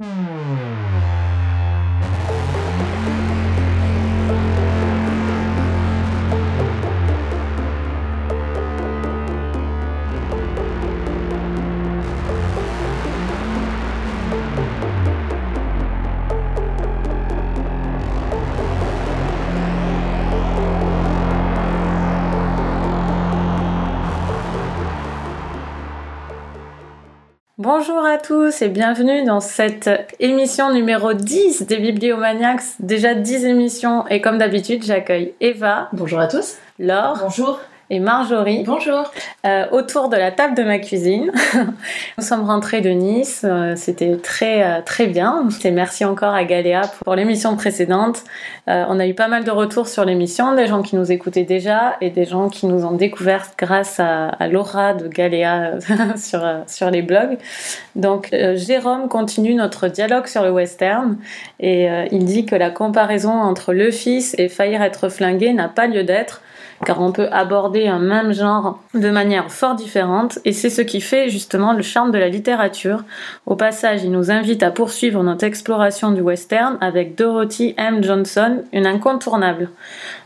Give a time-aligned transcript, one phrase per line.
[0.00, 0.93] 嗯。
[27.64, 29.88] Bonjour à tous et bienvenue dans cette
[30.20, 32.60] émission numéro 10 des Bibliomaniacs.
[32.78, 35.88] Déjà 10 émissions et comme d'habitude j'accueille Eva.
[35.94, 36.58] Bonjour à tous.
[36.78, 37.16] Laure.
[37.22, 37.58] Bonjour
[37.90, 38.64] et Marjorie.
[38.64, 39.10] Bonjour.
[39.44, 41.30] Euh, autour de la table de ma cuisine.
[42.18, 43.42] Nous sommes rentrés de Nice.
[43.44, 45.46] Euh, c'était très euh, très bien.
[45.64, 48.24] Et merci encore à Galéa pour l'émission précédente.
[48.66, 51.96] on a eu pas mal de retours sur l'émission, des gens qui nous écoutaient déjà
[52.00, 55.78] et des gens qui nous ont découvert grâce à, à l'aura de Galéa
[56.16, 57.36] sur sur les blogs.
[57.96, 61.18] Donc Jérôme continue notre dialogue sur le western
[61.60, 65.86] et il dit que la comparaison entre Le Fils et Faillir être flingué n'a pas
[65.86, 66.40] lieu d'être
[66.84, 71.00] car on peut aborder un même genre de manière fort différente, et c'est ce qui
[71.00, 73.04] fait justement le charme de la littérature.
[73.46, 78.02] Au passage, il nous invite à poursuivre notre exploration du western avec Dorothy M.
[78.02, 79.68] Johnson, une incontournable.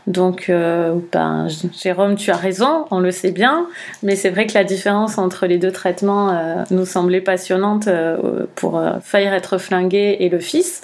[0.09, 3.67] Donc, euh, ben, Jérôme, tu as raison, on le sait bien,
[4.01, 8.47] mais c'est vrai que la différence entre les deux traitements euh, nous semblait passionnante euh,
[8.55, 10.81] pour Faillir être flingué et le fils.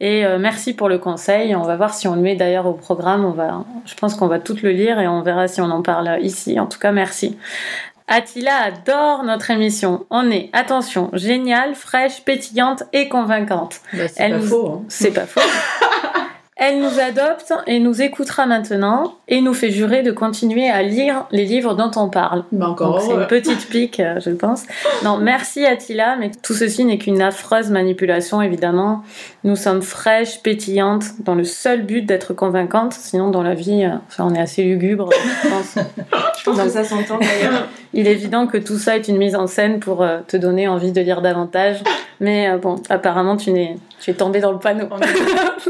[0.00, 1.54] Et merci pour le conseil.
[1.54, 3.24] On va voir si on le met d'ailleurs au programme.
[3.24, 6.18] On va, je pense qu'on va tout le lire on verra si on en parle
[6.22, 6.58] ici.
[6.58, 7.36] En tout cas, merci.
[8.06, 10.06] Attila adore notre émission.
[10.10, 13.80] On est, attention, géniale, fraîche, pétillante et convaincante.
[13.94, 14.68] Bah, c'est pas faux.
[14.68, 14.84] Hein.
[14.88, 15.40] C'est pas faux.
[16.66, 21.26] Elle nous adopte et nous écoutera maintenant et nous fait jurer de continuer à lire
[21.30, 22.44] les livres dont on parle.
[22.52, 24.62] Bah encore c'est une petite pique, euh, je pense.
[25.04, 29.02] Non, merci Attila, mais tout ceci n'est qu'une affreuse manipulation, évidemment.
[29.44, 32.94] Nous sommes fraîches, pétillantes, dans le seul but d'être convaincantes.
[32.94, 35.74] Sinon, dans la vie, euh, enfin, on est assez lugubre, je pense.
[36.38, 37.68] je pense que ça s'entend d'ailleurs.
[37.94, 40.68] Il est évident que tout ça est une mise en scène pour euh, te donner
[40.68, 41.82] envie de lire davantage.
[42.20, 44.86] Mais bon, apparemment, tu n'es tu es tombé dans le panneau.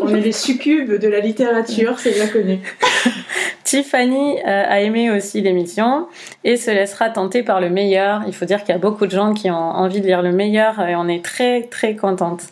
[0.01, 2.59] On est, les succubes de la littérature, c'est bien connu.
[3.65, 6.09] Tiffany euh, a aimé aussi l'émission
[6.43, 8.23] et se laissera tenter par le meilleur.
[8.27, 10.33] Il faut dire qu'il y a beaucoup de gens qui ont envie de lire le
[10.33, 12.43] meilleur et on est très très contente.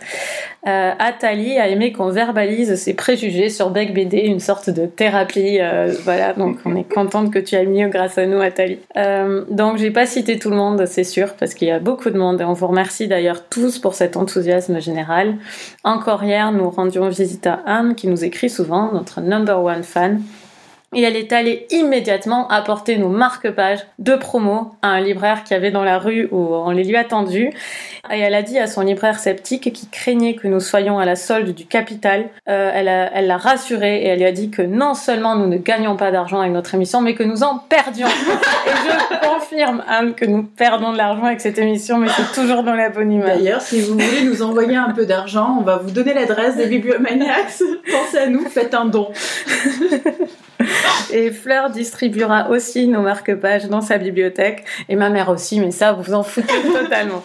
[0.64, 5.58] Euh, Atali a aimé qu'on verbalise ses préjugés sur Beck BD, une sorte de thérapie.
[5.60, 8.78] Euh, voilà, donc on est contente que tu aies mis grâce à nous, Atali.
[8.96, 12.10] Euh, donc j'ai pas cité tout le monde, c'est sûr, parce qu'il y a beaucoup
[12.10, 15.36] de monde et on vous remercie d'ailleurs tous pour cet enthousiasme général.
[15.84, 20.22] Encore hier, nous rendions visite à Anne qui nous écrit souvent, notre number one fan.
[20.94, 25.70] Et elle est allée immédiatement apporter nos marque-pages de promo à un libraire qui avait
[25.70, 27.50] dans la rue où on les lui attendu.
[28.12, 31.16] Et elle a dit à son libraire sceptique qui craignait que nous soyons à la
[31.16, 35.36] solde du capital, euh, elle l'a rassuré et elle lui a dit que non seulement
[35.36, 38.08] nous ne gagnons pas d'argent avec notre émission, mais que nous en perdions.
[38.66, 42.62] et je confirme, Anne, que nous perdons de l'argent avec cette émission, mais c'est toujours
[42.62, 43.28] dans la bonne humeur.
[43.28, 46.66] D'ailleurs, si vous voulez nous envoyer un peu d'argent, on va vous donner l'adresse des
[46.66, 47.62] Bibliomaniacs.
[47.90, 49.08] Pensez à nous, faites un don.
[51.12, 54.64] Et Fleur distribuera aussi nos marque-pages dans sa bibliothèque.
[54.88, 57.22] Et ma mère aussi, mais ça, vous en foutez totalement.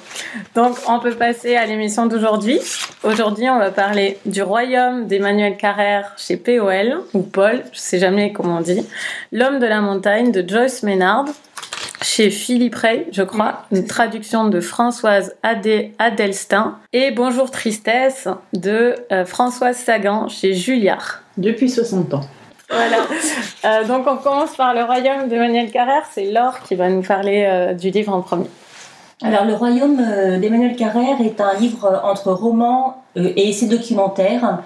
[0.56, 2.60] Donc, on peut passer à l'émission d'aujourd'hui.
[3.04, 8.34] Aujourd'hui, on va parler du royaume d'Emmanuel Carrère chez POL, ou Paul, je sais jamais
[8.34, 8.86] comment on dit.
[9.32, 11.26] L'homme de la montagne de Joyce Maynard,
[12.02, 18.96] chez Philippe Rey, je crois, une traduction de Françoise Adé Adelstin, et Bonjour Tristesse de
[19.12, 21.24] euh, Françoise Sagan chez Julliard.
[21.38, 22.22] Depuis 60 ans.
[22.70, 22.98] Voilà.
[23.66, 26.04] Euh, donc on commence par le royaume d'Emmanuel Carrère.
[26.12, 28.50] C'est Laure qui va nous parler euh, du livre en premier.
[29.24, 34.60] Alors le royaume euh, d'Emmanuel Carrère est un livre entre roman et essai documentaire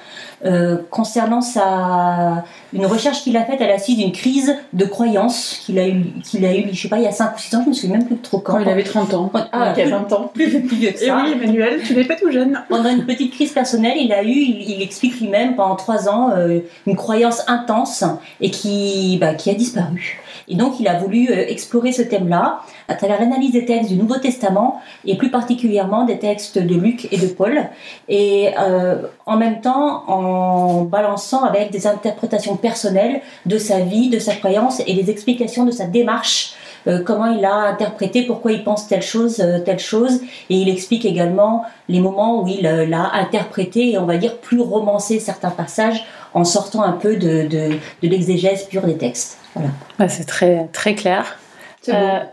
[0.43, 5.61] euh, concernant sa, une recherche qu'il a faite à la suite d'une crise de croyance
[5.65, 7.55] qu'il a eu, qu'il a eu, je sais pas, il y a 5 ou 6
[7.55, 8.59] ans, je me souviens même plus trop quand.
[8.59, 9.31] il avait 30 ans.
[9.51, 10.31] Ah, il y a 20 ans.
[10.33, 11.05] Plus, plus vieux que ça.
[11.05, 12.59] Et oui, Emmanuel, tu n'es pas tout jeune.
[12.69, 16.59] Pendant une petite crise personnelle, il a eu, il, explique lui-même pendant 3 ans, euh,
[16.87, 18.03] une croyance intense
[18.41, 20.19] et qui, bah, qui a disparu.
[20.51, 23.95] Et donc, il a voulu euh, explorer ce thème-là à travers l'analyse des textes du
[23.95, 27.69] Nouveau Testament et plus particulièrement des textes de Luc et de Paul.
[28.09, 34.19] Et euh, en même temps, en balançant avec des interprétations personnelles de sa vie, de
[34.19, 36.55] sa croyance et des explications de sa démarche,
[36.87, 40.69] euh, comment il a interprété, pourquoi il pense telle chose, euh, telle chose, et il
[40.69, 45.19] explique également les moments où il euh, l'a interprété et on va dire plus romancé
[45.19, 46.03] certains passages
[46.33, 49.37] en sortant un peu de, de, l'exégèse pure des textes.
[49.55, 50.09] Voilà.
[50.09, 51.37] c'est très, très clair.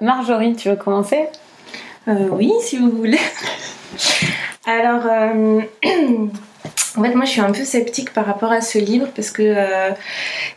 [0.01, 1.27] Marjorie, tu veux commencer?
[2.07, 3.21] Oui, si vous voulez.
[4.67, 5.61] Alors, euh,
[6.97, 9.43] en fait, moi, je suis un peu sceptique par rapport à ce livre parce que
[9.43, 9.91] euh,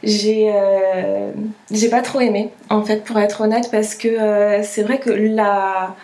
[0.03, 1.31] j'ai euh,
[1.71, 5.09] j'ai pas trop aimé, en fait, pour être honnête, parce que euh, c'est vrai que
[5.09, 5.95] la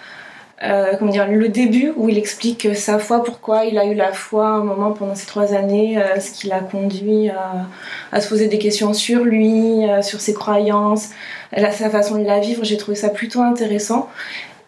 [0.63, 4.11] euh, comment dire, le début où il explique sa foi, pourquoi il a eu la
[4.11, 7.67] foi un moment pendant ces trois années, euh, ce qui l'a conduit à,
[8.11, 11.09] à se poser des questions sur lui, euh, sur ses croyances,
[11.55, 14.09] sa façon de la vivre, j'ai trouvé ça plutôt intéressant.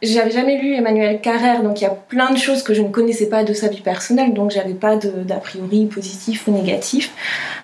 [0.02, 2.90] J'avais jamais lu Emmanuel Carrère, donc il y a plein de choses que je ne
[2.90, 7.12] connaissais pas de sa vie personnelle, donc j'avais pas d'a priori positif ou négatif.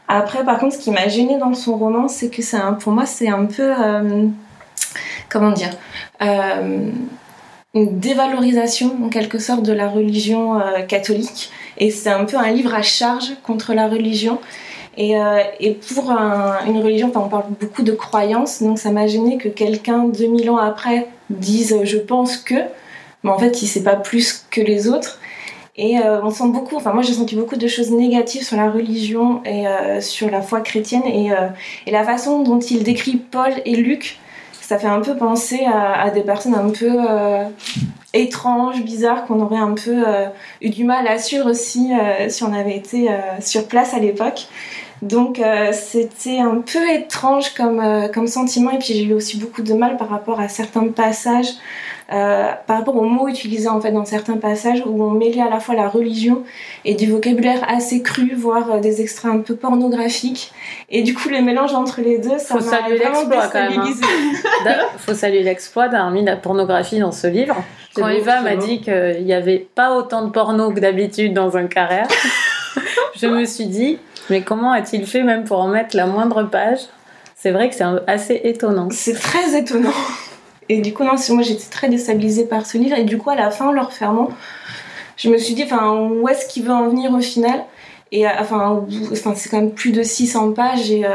[0.08, 3.06] Après, par contre, ce qui m'a gêné dans son roman, c'est que un, pour moi,
[3.06, 3.72] c'est un peu,
[5.30, 5.70] comment dire,
[7.76, 12.50] une dévalorisation en quelque sorte de la religion euh, catholique, et c'est un peu un
[12.52, 14.40] livre à charge contre la religion.
[14.98, 19.08] Et, euh, et pour un- une religion, on parle beaucoup de croyances, donc ça m'a
[19.08, 22.56] gêné que quelqu'un 2000 ans après dise euh, je pense que,
[23.24, 25.20] mais en fait il sait pas plus que les autres.
[25.78, 29.42] Et on sent beaucoup, enfin moi j'ai senti beaucoup de choses négatives sur la religion
[29.44, 29.66] et
[30.00, 31.32] sur la foi chrétienne et,
[31.86, 34.18] et la façon dont il décrit Paul et Luc,
[34.68, 37.44] ça fait un peu penser à, des personnes un peu euh,
[38.14, 40.26] étranges, bizarres, qu'on aurait un peu euh,
[40.60, 43.10] eu du mal à suivre si, euh, si on avait été
[43.42, 44.48] sur place à l'époque.
[45.04, 45.40] Donc
[45.72, 49.98] c'était un peu étrange comme, comme sentiment et puis j'ai eu aussi beaucoup de mal
[49.98, 51.50] par rapport à certains passages,
[52.14, 55.50] euh, par rapport aux mots utilisés en fait dans certains passages où on mêlait à
[55.50, 56.44] la fois la religion
[56.84, 60.52] et du vocabulaire assez cru, voire euh, des extraits un peu pornographiques.
[60.90, 64.76] Et du coup le mélange entre les deux, ça m'a vraiment quand même, hein.
[65.00, 67.56] faut saluer l'exploit d'avoir mis la pornographie dans ce livre.
[67.96, 71.58] Quand beau, Eva m'a dit qu'il n'y avait pas autant de porno que d'habitude dans
[71.58, 72.08] un carrère,
[73.16, 73.98] je me suis dit,
[74.30, 76.82] mais comment a-t-il fait même pour en mettre la moindre page?
[77.36, 78.90] C'est vrai que c'est assez étonnant.
[78.92, 79.90] C'est très étonnant.
[80.70, 82.98] Et du coup, non, c'est- moi j'étais très déstabilisée par ce livre.
[82.98, 84.30] Et du coup, à la fin, en le refermant,
[85.18, 87.64] je me suis dit, enfin, où est-ce qu'il veut en venir au final?
[88.12, 88.86] Et euh, enfin,
[89.36, 90.90] c'est quand même plus de 600 pages.
[90.92, 91.10] Et euh,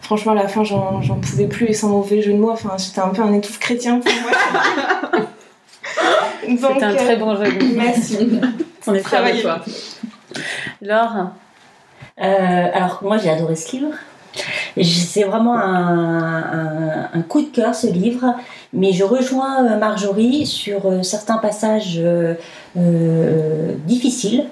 [0.00, 1.66] franchement, à la fin, j'en j'en pouvais plus.
[1.66, 5.20] Et sans mauvais jeu de mots, enfin, c'était un peu un étouffe chrétien pour moi.
[6.48, 7.44] Donc, C'est un euh, très bon jeu.
[7.44, 7.72] de mots.
[7.76, 8.18] Merci.
[8.86, 9.60] On est fiers de toi.
[10.80, 11.30] Laure,
[12.20, 13.94] Euh, alors moi j'ai adoré ce livre.
[14.82, 18.34] C'est vraiment un, un- un coup de cœur ce livre,
[18.72, 22.34] mais je rejoins euh, Marjorie sur euh, certains passages euh,
[22.76, 24.44] euh, difficiles.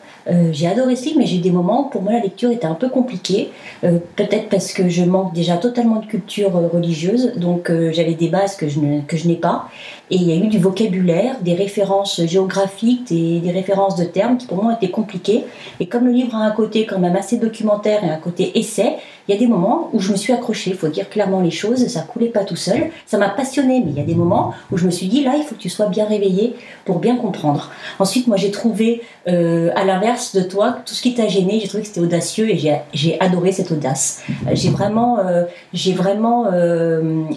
[0.53, 2.67] J'ai adoré ce livre, mais j'ai eu des moments où pour moi la lecture était
[2.67, 3.51] un peu compliquée.
[3.83, 8.29] Euh, Peut-être parce que je manque déjà totalement de culture religieuse, donc euh, j'avais des
[8.29, 9.65] bases que je ne- que je n'ai pas.
[10.11, 14.37] Et il y a eu du vocabulaire, des références géographiques, des, des références de termes
[14.37, 15.45] qui pour moi étaient compliquées.
[15.81, 18.97] Et comme le livre a un côté quand même assez documentaire et un côté essai,
[19.31, 20.71] il y a des moments où je me suis accrochée.
[20.71, 22.91] Il faut dire clairement les choses, ça coulait pas tout seul.
[23.07, 25.35] Ça m'a passionnée, mais il y a des moments où je me suis dit là,
[25.37, 27.71] il faut que tu sois bien réveillé pour bien comprendre.
[28.01, 31.69] Ensuite, moi j'ai trouvé, euh, à l'inverse de toi, tout ce qui t'a gêné, j'ai
[31.69, 32.59] trouvé que c'était audacieux et
[32.93, 34.23] j'ai- adoré cette audace.
[34.49, 36.47] Euh, J'ai vraiment, euh, j'ai vraiment,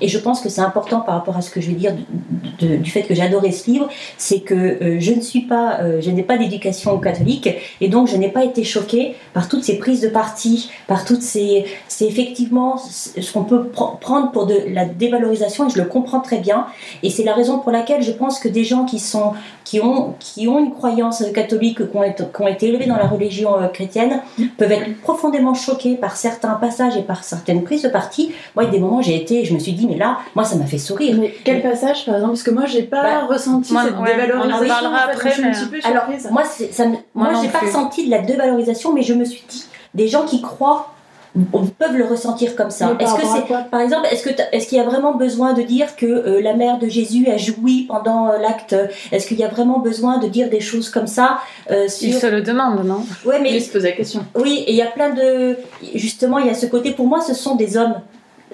[0.01, 1.94] et je pense que c'est important par rapport à ce que je vais dire
[2.60, 3.88] du fait que j'ai adoré ce livre,
[4.18, 7.50] c'est que je ne suis pas, je n'ai pas d'éducation catholique
[7.81, 11.22] et donc je n'ai pas été choquée par toutes ces prises de parti, par toutes
[11.22, 15.85] ces, c'est effectivement ce qu'on peut pr- prendre pour de la dévalorisation et je le
[15.85, 16.65] comprends très bien
[17.03, 19.33] et c'est la raison pour laquelle je pense que des gens qui sont,
[19.63, 22.95] qui ont, qui ont une croyance catholique, qui ont été, qui ont été élevés dans
[22.97, 24.21] la religion euh, chrétienne,
[24.57, 28.31] peuvent être profondément choqués par certains passages et par certaines prises de parti.
[28.55, 30.43] Moi, il y a des moments, j'ai été, je me suis dit, mais là, moi,
[30.43, 31.15] ça m'a fait sourire.
[31.19, 32.34] Mais quel passage par exemple?
[32.34, 34.58] Parce que moi j'ai pas Bah, ressenti moi, cette ouais, dévalorisation.
[34.60, 37.41] on en parlera en fait, après, un mais- petit peu Alors, moi, ça Moi moi,
[37.41, 40.92] j'ai pas ressenti de la dévalorisation, mais je me suis dit, des gens qui croient
[41.80, 42.96] peuvent le ressentir comme ça.
[43.00, 45.62] Est-ce que c'est, par exemple, est-ce que t'as- est-ce qu'il y a vraiment besoin de
[45.63, 48.75] dire que euh, la mère de Jésus a joui pendant euh, l'acte?
[49.12, 51.40] Est-ce qu'il y a vraiment besoin de dire des choses comme ça
[51.72, 52.08] euh, sur...
[52.08, 53.04] il se le demande, non?
[53.25, 54.25] Ouais, mais Il se pose la question.
[54.36, 55.58] oui, et il y a plein de.
[55.96, 56.92] Justement, il y a ce côté.
[56.92, 57.96] Pour moi, ce sont des hommes.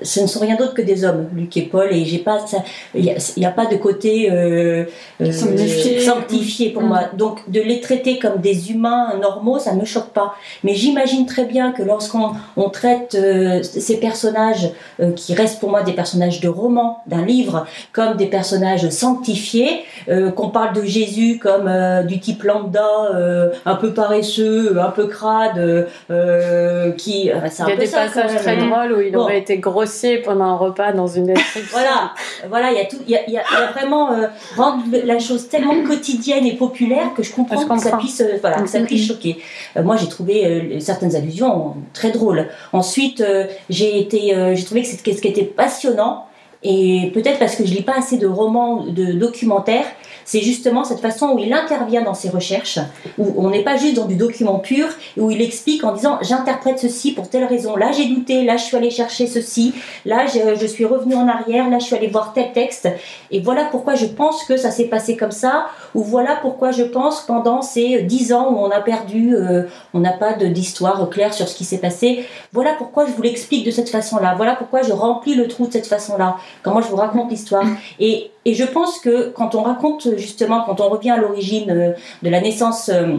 [0.01, 2.58] Ce ne sont rien d'autre que des hommes, Luc et Paul, et j'ai pas ça.
[2.96, 4.86] Il n'y a, il y a pas de côté euh,
[5.22, 6.00] euh, Sanctifié.
[6.00, 6.88] sanctifié pour Mm.
[6.88, 7.00] moi.
[7.18, 10.36] Donc, de les traiter comme des humains normaux, ça me choque pas.
[10.63, 14.70] Mais j'imagine très bien que lorsqu'on on traite euh, ces personnages
[15.01, 19.84] euh, qui restent pour moi des personnages de roman, d'un livre, comme des personnages sanctifiés,
[20.10, 24.91] euh, qu'on parle de Jésus comme euh, du type lambda, euh, un peu paresseux, un
[24.91, 27.29] peu crade, euh, qui.
[27.32, 29.20] euh, un Il y a peu des ça, passages très drôles où il Bon.
[29.22, 31.62] aurait été grossier pendant un repas dans une description.
[31.72, 32.12] Voilà,
[32.48, 34.12] voilà, il y a tout, il y a, il y a- il y a vraiment
[34.13, 38.22] euh, rendre la chose tellement quotidienne et populaire que je comprends, Je que ça puisse,
[38.22, 39.38] euh, voilà, que ça puisse choquer.
[39.77, 42.48] Euh, moi, j'ai trouvé certaines allusions très drôles.
[42.74, 43.24] Ensuite,
[43.69, 46.25] j'ai été, j'ai trouvé que c'était- ce qui était passionnant.
[46.63, 49.86] Et peut-être parce que je lis pas assez de romans, de documentaires,
[50.30, 52.78] c'est justement cette façon où il intervient dans ses recherches,
[53.18, 54.88] où on n'est pas juste dans du document pur,
[55.18, 58.63] où il explique en disant j'interprète ceci pour telle raison, là j'ai douté, là je
[58.63, 59.74] suis allé chercher ceci,
[60.06, 62.88] là je, suis revenu en arrière, là je suis allé voir tel texte,
[63.32, 66.84] et voilà pourquoi je pense que ça s'est passé comme ça, ou voilà pourquoi je
[66.84, 69.63] pense pendant ces dix ans où on a perdu, euh,
[69.96, 72.24] on n'a pas d'histoire claire sur ce qui s'est passé,
[72.54, 75.74] voilà pourquoi je vous l'explique de cette façon-là, voilà pourquoi je remplis le trou de
[75.74, 77.65] cette façon-là, comment je vous raconte l'histoire.
[78.00, 81.91] Et et je pense que quand on raconte justement, quand on revient à l'origine euh,
[82.24, 83.18] de la naissance, euh,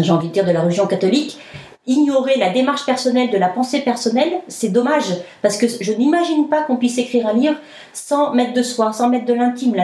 [0.00, 1.38] j'ai envie de dire, de la religion catholique,
[1.88, 5.06] ignorer la démarche personnelle de la pensée personnelle, c'est dommage,
[5.42, 7.56] parce que je n'imagine pas qu'on puisse écrire un livre
[7.94, 9.74] sans mettre de soi, sans mettre de l'intime.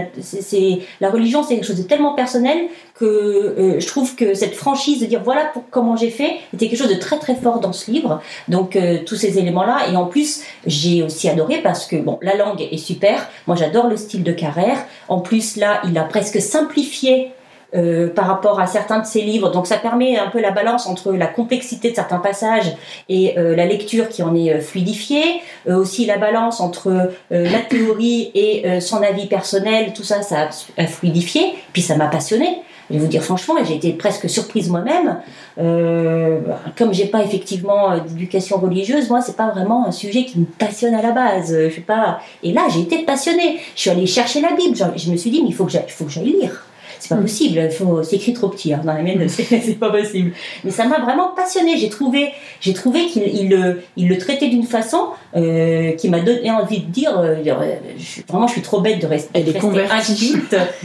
[1.00, 5.00] La, religion, c'est quelque chose de tellement personnel que euh, je trouve que cette franchise
[5.00, 7.72] de dire voilà pour, comment j'ai fait était quelque chose de très très fort dans
[7.72, 8.20] ce livre.
[8.48, 12.36] Donc euh, tous ces éléments-là, et en plus j'ai aussi adoré parce que bon, la
[12.36, 13.28] langue est super.
[13.46, 14.84] Moi j'adore le style de Carrère.
[15.08, 17.32] En plus là, il a presque simplifié
[17.74, 19.50] euh, par rapport à certains de ses livres.
[19.50, 22.72] Donc ça permet un peu la balance entre la complexité de certains passages
[23.08, 25.40] et euh, la lecture qui en est euh, fluidifiée.
[25.68, 29.92] aussi la balance entre la théorie et son avis personnel.
[29.92, 31.54] Tout ça, ça a fluidifié.
[31.72, 32.62] Puis ça m'a passionné.
[32.90, 35.20] Je vais vous dire franchement, j'ai été presque surprise moi-même.
[35.58, 36.40] Euh,
[36.76, 40.94] comme j'ai pas effectivement d'éducation religieuse, moi c'est pas vraiment un sujet qui me passionne
[40.94, 41.56] à la base.
[41.68, 42.20] Je sais pas.
[42.42, 43.58] Et là, j'ai été passionnée.
[43.74, 44.76] Je suis allée chercher la Bible.
[44.96, 46.64] Je me suis dit, mais il faut que j'aille lire
[46.98, 47.60] c'est pas possible,
[48.02, 50.32] c'est écrit trop petit, hein, dans la mienne, c'est pas possible.
[50.64, 51.76] Mais ça m'a vraiment passionné.
[51.76, 56.80] J'ai trouvé, j'ai trouvé qu'il il, le traitait d'une façon euh, qui m'a donné envie
[56.80, 57.36] de dire, euh,
[58.28, 60.36] vraiment, je suis trop bête de rester, Elle est convertie.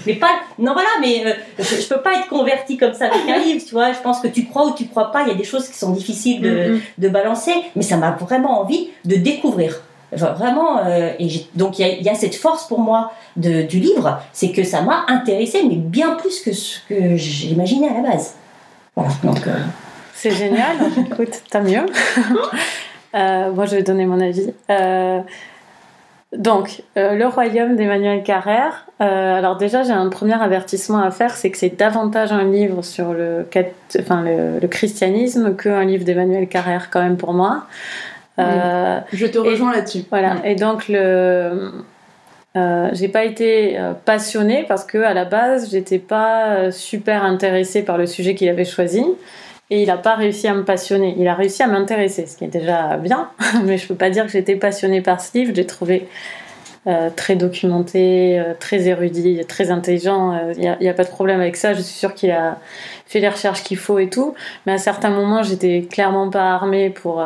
[0.05, 3.39] mais pas, non voilà, mais euh, je, peux pas être convertie comme ça avec un
[3.45, 3.93] livre, tu vois.
[3.93, 5.77] Je pense que tu crois ou tu crois pas, il y a des choses qui
[5.77, 6.81] sont difficiles de, mm, mm.
[6.97, 12.09] de balancer, mais ça m'a vraiment envie de découvrir vraiment, euh, et donc il y,
[12.09, 16.15] a cette force pour moi de, du livre, c'est que ça m'a intéressé, mais bien
[16.15, 18.35] plus que ce que j'imaginais à la base.
[18.95, 19.47] Voilà, donc.
[19.47, 19.57] Euh,
[20.13, 20.77] c'est génial,
[21.11, 21.85] écoute, tant mieux.
[23.15, 24.51] euh, moi, je vais donner mon avis.
[26.31, 28.85] Donc, Le Royaume d'Emmanuel Carrère.
[28.99, 33.13] alors déjà, j'ai un premier avertissement à faire, c'est que c'est davantage un livre sur
[33.13, 33.47] le,
[33.99, 37.63] enfin, le, le christianisme qu'un livre d'Emmanuel Carrère quand même pour moi.
[38.39, 40.03] Euh, je te rejoins là-dessus.
[40.09, 40.37] Voilà.
[40.45, 41.71] Et donc le,
[42.55, 47.83] euh, j'ai pas été euh, passionnée parce que à la base j'étais pas super intéressée
[47.83, 49.03] par le sujet qu'il avait choisi
[49.69, 51.15] et il n'a pas réussi à me passionner.
[51.17, 53.29] Il a réussi à m'intéresser, ce qui est déjà bien,
[53.63, 55.53] mais je peux pas dire que j'étais passionnée par ce livre.
[55.55, 56.07] J'ai trouvé
[57.15, 60.39] très documenté, très érudit, très intelligent.
[60.55, 61.75] Il n'y a, a, pas de problème avec ça.
[61.75, 62.57] Je suis sûre qu'il a
[63.05, 64.33] fait les recherches qu'il faut et tout.
[64.65, 67.21] Mais à certains moments, j'étais clairement pas armée pour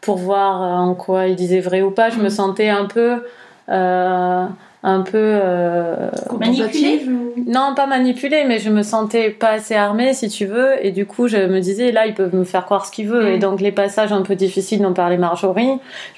[0.00, 2.10] pour voir euh, en quoi il disait vrai ou pas.
[2.10, 2.30] Je me mm.
[2.30, 3.22] sentais un peu.
[3.68, 4.46] Euh,
[4.82, 7.02] un peu euh, manipulée
[7.46, 11.04] non pas manipulée mais je me sentais pas assez armée si tu veux et du
[11.04, 13.40] coup je me disais là ils peuvent me faire croire ce qu'ils veulent et mm.
[13.40, 15.68] donc les passages un peu difficiles dont parlait Marjorie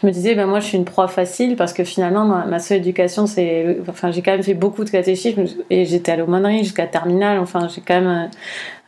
[0.01, 2.79] je me disais ben moi je suis une proie facile parce que finalement ma, seule
[2.79, 6.87] éducation c'est enfin j'ai quand même fait beaucoup de catéchisme et j'étais à l'aumônerie jusqu'à
[6.87, 8.31] terminale enfin j'ai quand même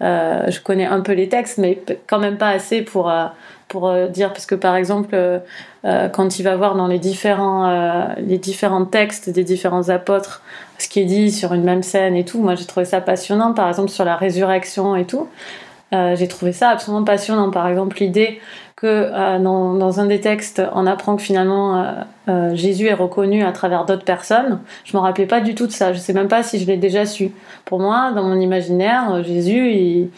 [0.01, 3.11] je connais un peu les textes mais quand même pas assez pour
[3.69, 5.39] pour euh, dire, parce que par exemple, euh,
[5.85, 10.43] euh, quand il va voir dans les différents, les différents textes des différents apôtres
[10.79, 13.53] ce qui est dit sur une même scène et tout, moi j'ai trouvé ça passionnant,
[13.53, 15.29] par exemple sur la résurrection et tout.
[15.93, 17.51] j'ai trouvé ça absolument passionnant.
[17.51, 18.41] Par exemple, l'idée
[18.85, 21.85] que dans, dans, un des textes, on apprend que finalement
[22.53, 24.61] Jésus est reconnu à travers d'autres personnes.
[24.85, 25.93] Je me rappelais pas du tout de ça.
[25.93, 27.33] Je sais même pas si je l'ai déjà su.
[27.65, 30.11] Pour moi, dans mon imaginaire, Jésus, il,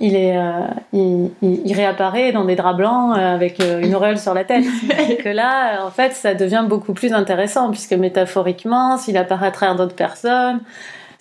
[0.00, 4.34] il, est, euh, il, réapparaît dans des draps blancs euh, avec euh, une auréole sur
[4.34, 4.64] la tête.
[5.24, 9.76] que là, en fait, ça devient beaucoup plus intéressant puisque métaphoriquement, s'il apparaît à travers
[9.76, 10.60] d'autres personnes,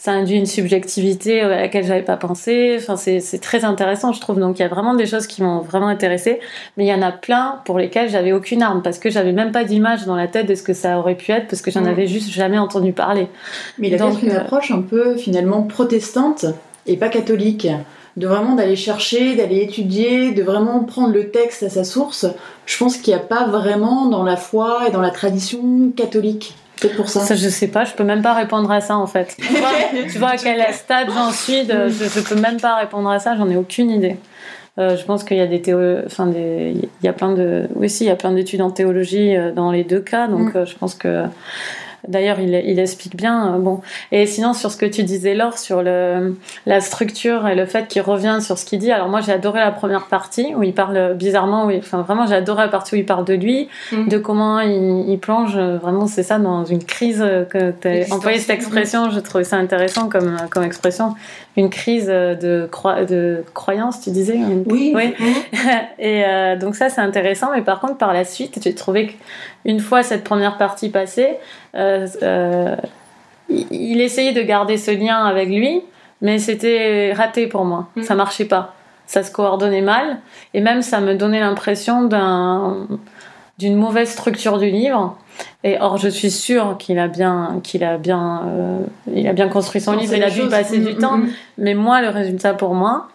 [0.01, 2.75] ça induit une subjectivité à laquelle j'avais pas pensé.
[2.79, 4.39] Enfin, c'est très intéressant, je trouve.
[4.39, 6.39] Donc, il y a vraiment des choses qui m'ont vraiment intéressé,
[6.75, 9.51] mais il y en a plein pour lesquelles j'avais aucune arme parce que j'avais même
[9.51, 11.83] pas d'image dans la tête de ce que ça aurait pu être parce que j'en
[11.83, 11.87] mm.
[11.87, 13.27] avais juste jamais entendu parler.
[13.77, 16.47] Mais il a Donc, une approche un peu finalement protestante
[16.87, 17.67] et pas catholique
[18.17, 22.25] de vraiment d'aller chercher, d'aller étudier, de vraiment prendre le texte à sa source.
[22.65, 26.55] Je pense qu'il n'y a pas vraiment dans la foi et dans la tradition catholique.
[26.81, 27.21] Peut-être pour ça.
[27.21, 29.37] Ça, je sais pas, je peux même pas répondre à ça en fait.
[30.11, 33.35] tu vois, à quel stade j'en suis, je, je peux même pas répondre à ça,
[33.37, 34.17] j'en ai aucune idée.
[34.79, 35.61] Euh, je pense qu'il y a des
[36.05, 38.71] enfin des, il y a plein de, oui si, il y a plein d'études en
[38.71, 40.57] théologie euh, dans les deux cas, donc mm.
[40.57, 41.25] euh, je pense que
[42.07, 43.57] D'ailleurs, il, il, explique bien.
[43.59, 43.81] bon,
[44.11, 47.87] et sinon sur ce que tu disais, Laure, sur le, la structure et le fait
[47.87, 48.91] qu'il revient sur ce qu'il dit.
[48.91, 51.65] Alors moi, j'ai adoré la première partie où il parle bizarrement.
[51.65, 54.07] Oui, enfin vraiment, j'ai adoré la partie où il parle de lui, mm.
[54.07, 55.57] de comment il, il plonge.
[55.57, 59.09] Vraiment, c'est ça dans une crise que tu as employé cette expression.
[59.09, 61.15] Je trouvais ça intéressant comme comme expression.
[61.57, 62.69] Une crise de,
[63.07, 64.39] de croyance, tu disais.
[64.65, 64.93] Oui.
[64.95, 65.13] oui.
[65.99, 67.51] et euh, donc ça, c'est intéressant.
[67.53, 69.17] Mais par contre, par la suite, j'ai trouvé
[69.65, 71.37] qu'une fois cette première partie passée,
[71.75, 72.75] euh, euh,
[73.49, 75.81] il essayait de garder ce lien avec lui,
[76.21, 77.89] mais c'était raté pour moi.
[77.97, 78.03] Mm.
[78.03, 78.73] Ça marchait pas.
[79.05, 80.19] Ça se coordonnait mal.
[80.53, 82.87] Et même, ça me donnait l'impression d'un
[83.61, 85.17] d'une mauvaise structure du livre.
[85.63, 88.43] Et or, je suis sûre qu'il a bien, qu'il a bien,
[89.13, 90.13] il a bien construit son livre.
[90.13, 91.17] Il a dû passer du mm, temps.
[91.17, 93.07] Mm, mais moi, le résultat pour moi,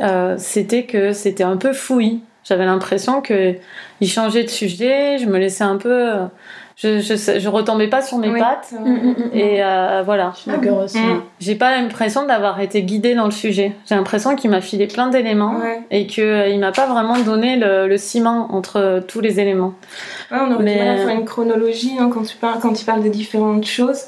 [0.00, 2.22] euh, c'était que c'était un peu fouillis.
[2.44, 3.54] J'avais l'impression que
[4.00, 6.26] il changeait de sujet, je me laissais un peu, euh,
[6.82, 8.72] je, je, je retombais pas sur mes pattes.
[8.72, 10.32] Mm, mm, mm, et euh, voilà.
[11.38, 13.72] J'ai pas l'impression d'avoir été guidée dans le sujet.
[13.86, 15.56] J'ai l'impression qu'il m'a filé plein d'éléments
[15.90, 19.74] et que il m'a pas vraiment donné le, le, ciment entre tous les éléments.
[20.30, 20.78] on aurait Mais...
[20.78, 24.04] faire une chronologie hein, quand tu parles quand tu parles des différentes choses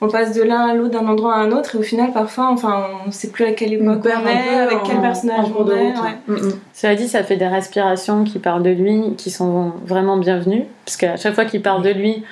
[0.00, 2.50] on passe de l'un à l'autre, d'un endroit à un autre, et au final, parfois,
[2.50, 5.94] enfin, on ne sait plus à quelle époque on, est, avec quel personnage on est.
[6.26, 6.52] Mm, mm.
[6.72, 10.96] Cela dit, ça fait des respirations qui parlent de lui, qui sont vraiment bienvenues, parce
[10.96, 12.24] qu'à chaque fois qu'il parle de lui,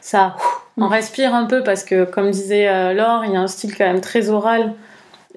[0.00, 0.36] ça,
[0.76, 0.88] on mm.
[0.88, 3.86] respire un peu, parce que, comme disait euh, Laure, il y a un style quand
[3.86, 4.74] même très oral,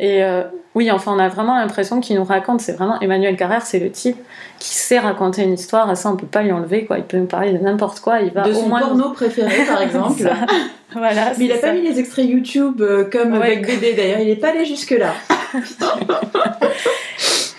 [0.02, 0.42] et euh,
[0.74, 2.60] oui, enfin, on a vraiment l'impression qu'il nous raconte.
[2.60, 4.18] C'est vraiment Emmanuel Carrère, c'est le type
[4.58, 5.92] qui sait raconter une histoire.
[5.92, 6.86] Et ça, on peut pas lui enlever.
[6.86, 6.98] Quoi.
[6.98, 8.20] Il peut nous parler de n'importe quoi.
[8.22, 10.24] Il va de son porno préféré, par exemple.
[10.92, 11.34] voilà.
[11.38, 13.94] Mais il a pas mis les extraits YouTube euh, comme avec BD.
[13.94, 15.14] D'ailleurs, il est pas allé jusque là.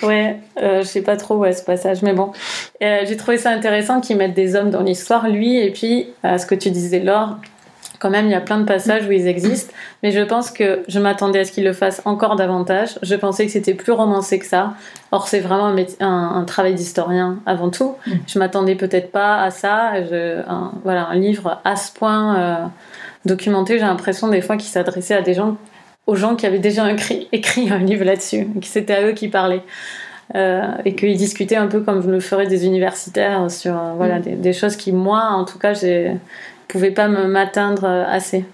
[0.02, 2.32] ouais, euh, je sais pas trop où est ce passage, mais bon,
[2.82, 6.46] euh, j'ai trouvé ça intéressant qu'il mette des hommes dans l'histoire, lui, et puis ce
[6.46, 7.36] que tu disais, Laure,
[8.02, 10.82] quand même, il y a plein de passages où ils existent, mais je pense que
[10.88, 12.98] je m'attendais à ce qu'ils le fassent encore davantage.
[13.02, 14.74] Je pensais que c'était plus romancé que ça.
[15.12, 17.94] Or, c'est vraiment un, travail d'historien avant tout.
[18.04, 18.10] Mm.
[18.26, 19.92] Je m'attendais peut-être pas à ça.
[19.92, 22.56] un, voilà, un livre à ce point euh,
[23.24, 25.56] documenté, j'ai l'impression des fois qu'il s'adressait à des gens,
[26.08, 29.28] aux gens qui avaient déjà écrit, écrit un livre là-dessus, que c'était à eux qui
[29.28, 29.62] parlaient.
[30.34, 34.18] Euh, et qu'ils discutaient un peu comme je le ferais des universitaires sur euh, voilà,
[34.18, 34.22] mm.
[34.22, 36.16] des, des, choses qui, moi, en tout cas, j'ai
[36.72, 38.46] pouvait pas m'atteindre assez.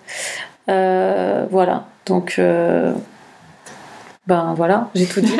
[0.69, 1.87] Euh, voilà.
[2.07, 2.93] Donc, euh,
[4.29, 5.33] ben voilà, j'ai tout dit.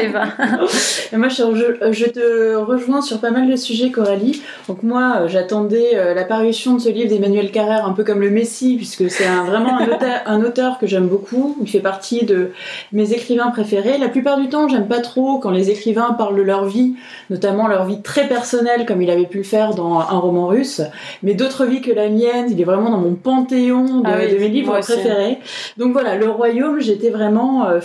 [0.02, 4.42] Et moi, je, je, te rejoins sur pas mal de sujets, Coralie.
[4.68, 8.28] Donc moi, euh, j'attendais euh, l'apparition de ce livre d'Emmanuel Carrère, un peu comme le
[8.28, 11.56] Messie, puisque c'est vraiment un auteur, un auteur, que j'aime beaucoup.
[11.62, 12.50] Il fait partie de
[12.92, 13.96] mes écrivains préférés.
[13.96, 16.96] La plupart du temps, j'aime pas trop quand les écrivains parlent de leur vie,
[17.30, 20.82] notamment leur vie très personnelle, comme il avait pu le faire dans un roman russe.
[21.22, 24.48] Mais d'autres vies que la mienne, il est vraiment dans mon panthéon de, ah mes
[24.48, 25.38] livres préférés.
[25.78, 27.80] Donc voilà, Le Royaume, j'étais vraiment euh,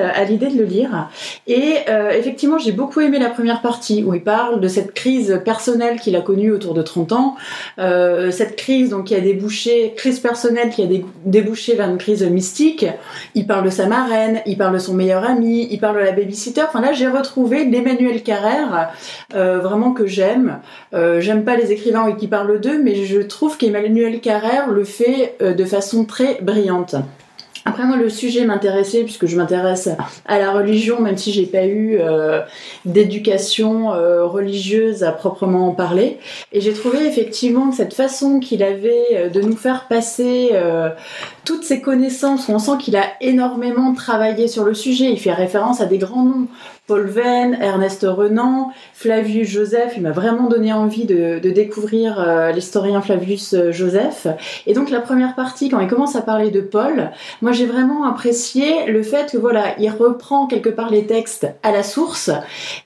[0.00, 1.08] à l'idée de le lire.
[1.46, 5.40] Et euh, effectivement, j'ai beaucoup aimé la première partie où il parle de cette crise
[5.44, 7.36] personnelle qu'il a connue autour de 30 ans.
[7.78, 10.86] Euh, cette crise donc qui a débouché, crise personnelle qui a
[11.24, 12.86] débouché vers une crise mystique.
[13.34, 16.12] Il parle de sa marraine, il parle de son meilleur ami, il parle de la
[16.12, 16.62] babysitter.
[16.62, 18.90] Enfin là, j'ai retrouvé l'Emmanuel Carrère
[19.34, 20.60] euh, vraiment que j'aime.
[20.92, 25.64] j'aime pas les écrivains qui parlent d'eux, mais je trouve qu'Emmanuel Carrère le fait de
[25.64, 26.96] façon très brillante.
[27.64, 29.88] Après moi le sujet m'intéressait puisque je m'intéresse
[30.26, 32.40] à la religion même si j'ai pas eu euh,
[32.84, 36.18] d'éducation euh, religieuse à proprement parler.
[36.52, 40.50] Et j'ai trouvé effectivement que cette façon qu'il avait euh, de nous faire passer
[41.50, 45.80] toutes ses connaissances on sent qu'il a énormément travaillé sur le sujet il fait référence
[45.80, 46.46] à des grands noms
[46.90, 49.92] Paul Venn, Ernest Renan, Flavius Joseph.
[49.96, 54.26] Il m'a vraiment donné envie de, découvrir euh, l'historien Flavius euh, Joseph.
[54.66, 58.06] Et donc la première partie, quand il commence à parler de Paul, moi j'ai vraiment
[58.06, 62.32] apprécié le fait que voilà, il reprend quelque part les textes à la source.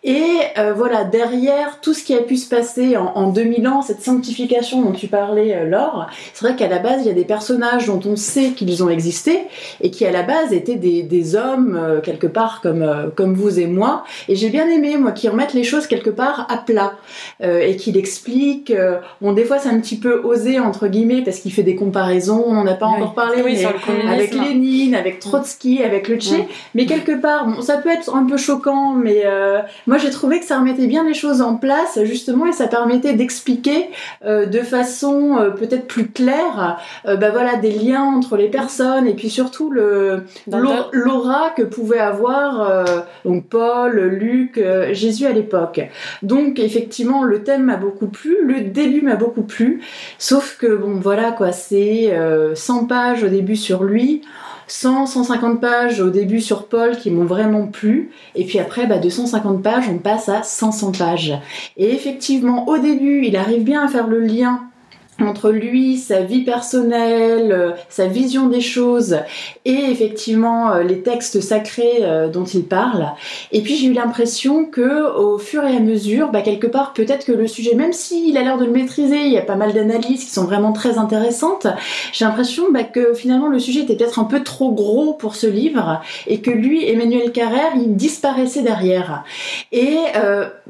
[0.03, 0.23] Et
[0.59, 4.83] euh, voilà, derrière tout ce qui a pu se passer en, 2000 ans, cette sanctification
[4.83, 8.01] dont tu parlais, Laure, c'est vrai qu'à la base, il y a des personnages dont
[8.05, 9.39] on sait qu'ils ont existé
[9.81, 13.67] et qui à la base étaient des, des hommes quelque part comme, comme vous et
[13.67, 16.95] moi et j'ai bien aimé, moi, qu'il remette les choses quelque part à plat
[17.43, 18.71] euh, et qu'il explique.
[18.71, 21.77] Euh, bon, des fois, c'est un petit peu osé, entre guillemets, parce qu'il fait des
[21.77, 22.45] comparaisons.
[22.47, 23.65] On n'en a pas encore parlé, mais
[24.09, 28.25] avec Lénine, avec Trotsky, avec le Tché, mais quelque part, bon, ça peut être un
[28.25, 31.99] peu choquant, mais euh, moi j'ai trouvé que ça remettait bien les choses en place,
[32.05, 33.89] justement, et ça permettait d'expliquer
[34.25, 39.15] euh, de façon euh, peut-être plus claire, bah voilà, des liens entre les personnes, et
[39.15, 40.25] puis surtout le
[40.93, 42.85] l'aura que pouvait avoir
[43.25, 44.61] donc Paul, Luc,
[44.93, 45.81] Jésus à l'époque.
[46.23, 49.83] Donc effectivement, le thème m'a beaucoup plu, le début m'a beaucoup plu,
[50.19, 52.17] sauf que bon voilà quoi, c'est
[52.55, 54.23] 100 pages au début sur lui.
[54.67, 58.11] 100, 150 pages au début sur Paul qui m'ont vraiment plu.
[58.35, 61.39] Et puis après, bah, de 150 pages, on passe à 500 pages.
[61.77, 64.63] Et effectivement, au début, il arrive bien à faire le lien
[65.21, 69.19] entre lui, sa vie personnelle, euh, sa vision des choses
[69.65, 73.13] et effectivement euh, les textes sacrés euh, dont il parle.
[73.53, 77.25] Et puis j'ai eu l'impression que au fur et à mesure, bah, quelque part peut-être
[77.27, 79.73] que le sujet, même s'il a l'air de le maîtriser, il y a pas mal
[79.73, 81.69] d'analyses qui sont vraiment très intéressantes.
[82.13, 85.47] J'ai l'impression bah, que finalement le sujet était peut-être un peu trop gros pour ce
[85.47, 89.23] livre et que lui, Emmanuel Carrère, il disparaissait derrière.
[89.71, 89.99] Et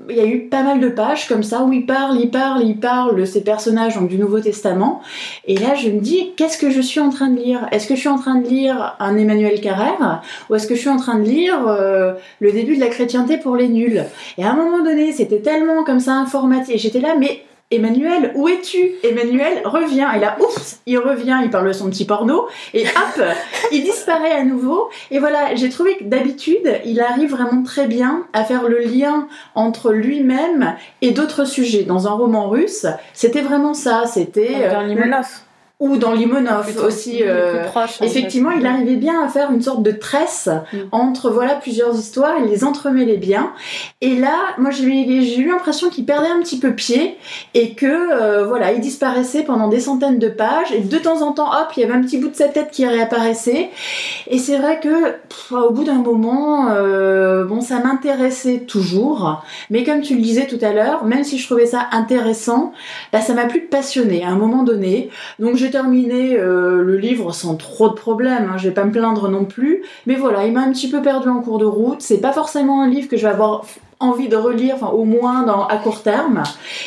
[0.09, 2.63] il y a eu pas mal de pages comme ça où il parle, il parle,
[2.63, 5.01] il parle de ces personnages donc du Nouveau Testament.
[5.47, 7.66] Et là, je me dis, qu'est-ce que je suis en train de lire?
[7.73, 10.23] Est-ce que je suis en train de lire un Emmanuel Carrère?
[10.49, 13.38] Ou est-ce que je suis en train de lire euh, le début de la chrétienté
[13.38, 14.05] pour les nuls?
[14.38, 16.75] Et à un moment donné, c'était tellement comme ça informatique.
[16.75, 18.92] Et j'étais là, mais Emmanuel, où es-tu?
[19.03, 20.09] Emmanuel revient.
[20.16, 22.46] Et là, oups, il revient, il parle de son petit porno.
[22.72, 23.24] Et hop,
[23.72, 24.88] il disparaît à nouveau.
[25.11, 29.29] Et voilà, j'ai trouvé que d'habitude, il arrive vraiment très bien à faire le lien
[29.55, 31.85] entre lui-même et d'autres sujets.
[31.85, 34.05] Dans un roman russe, c'était vraiment ça.
[34.07, 34.68] C'était.
[34.87, 35.27] Limonov
[35.85, 37.18] ou dans Limonov aussi.
[37.23, 37.66] Euh,
[38.01, 40.79] effectivement, il arrivait bien à faire une sorte de tresse mm.
[40.92, 43.53] entre voilà plusieurs histoires, il les entremêlait bien.
[44.01, 47.18] Et là, moi j'ai eu l'impression qu'il perdait un petit peu pied
[47.53, 51.33] et que euh, voilà, il disparaissait pendant des centaines de pages et de temps en
[51.33, 53.68] temps, hop, il y avait un petit bout de sa tête qui réapparaissait.
[54.29, 55.16] Et c'est vrai que
[55.55, 60.59] au bout d'un moment, euh, bon, ça m'intéressait toujours, mais comme tu le disais tout
[60.62, 62.73] à l'heure, même si je trouvais ça intéressant,
[63.12, 65.11] bah, ça m'a plus passionné à un moment donné.
[65.38, 68.93] Donc j'ai terminé euh, le livre sans trop de problèmes, hein, je vais pas me
[68.93, 69.83] plaindre non plus.
[70.07, 72.01] Mais voilà, il m'a un petit peu perdu en cours de route.
[72.01, 73.65] C'est pas forcément un livre que je vais avoir
[73.99, 76.45] envie de relire, enfin au moins dans, à court terme.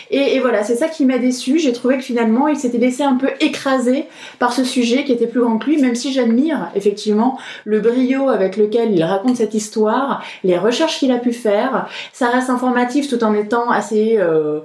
[0.10, 1.60] Et, voilà, c'est ça qui m'a déçu.
[1.60, 4.06] J'ai trouvé que finalement, il s'était laissé un peu écraser
[4.40, 8.30] par ce sujet qui était plus grand que lui, même si j'admire effectivement le brio
[8.30, 11.90] avec lequel il raconte cette histoire, les recherches qu'il a pu faire.
[12.14, 14.16] Ça reste informatif tout en étant assez...
[14.18, 14.62] Euh,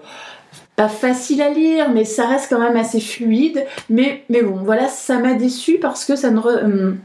[0.77, 3.65] pas facile à lire, mais ça reste quand même assez fluide.
[3.91, 6.99] Mais, mais bon, voilà, ça m'a déçu parce que ça ne, hum,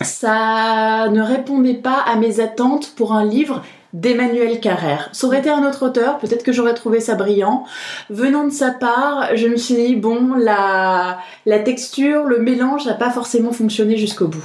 [0.00, 5.10] ça ne répondait pas à mes attentes pour un livre d'Emmanuel Carrère.
[5.12, 7.64] Ça aurait été un autre auteur, peut-être que j'aurais trouvé ça brillant.
[8.08, 12.94] Venant de sa part, je me suis dit, bon, la, la texture, le mélange n'a
[12.94, 14.44] pas forcément fonctionné jusqu'au bout.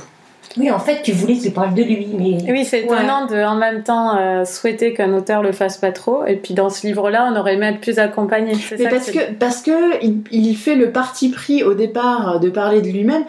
[0.57, 2.51] Oui, en fait, tu voulais qu'il parle de lui, mais...
[2.51, 6.25] Oui, c'est étonnant de, en même temps, euh, souhaiter qu'un auteur le fasse pas trop.
[6.25, 8.53] Et puis, dans ce livre-là, on aurait aimé être plus accompagné.
[8.77, 12.89] Mais parce que, parce que il, fait le parti pris au départ de parler de
[12.89, 13.23] lui-même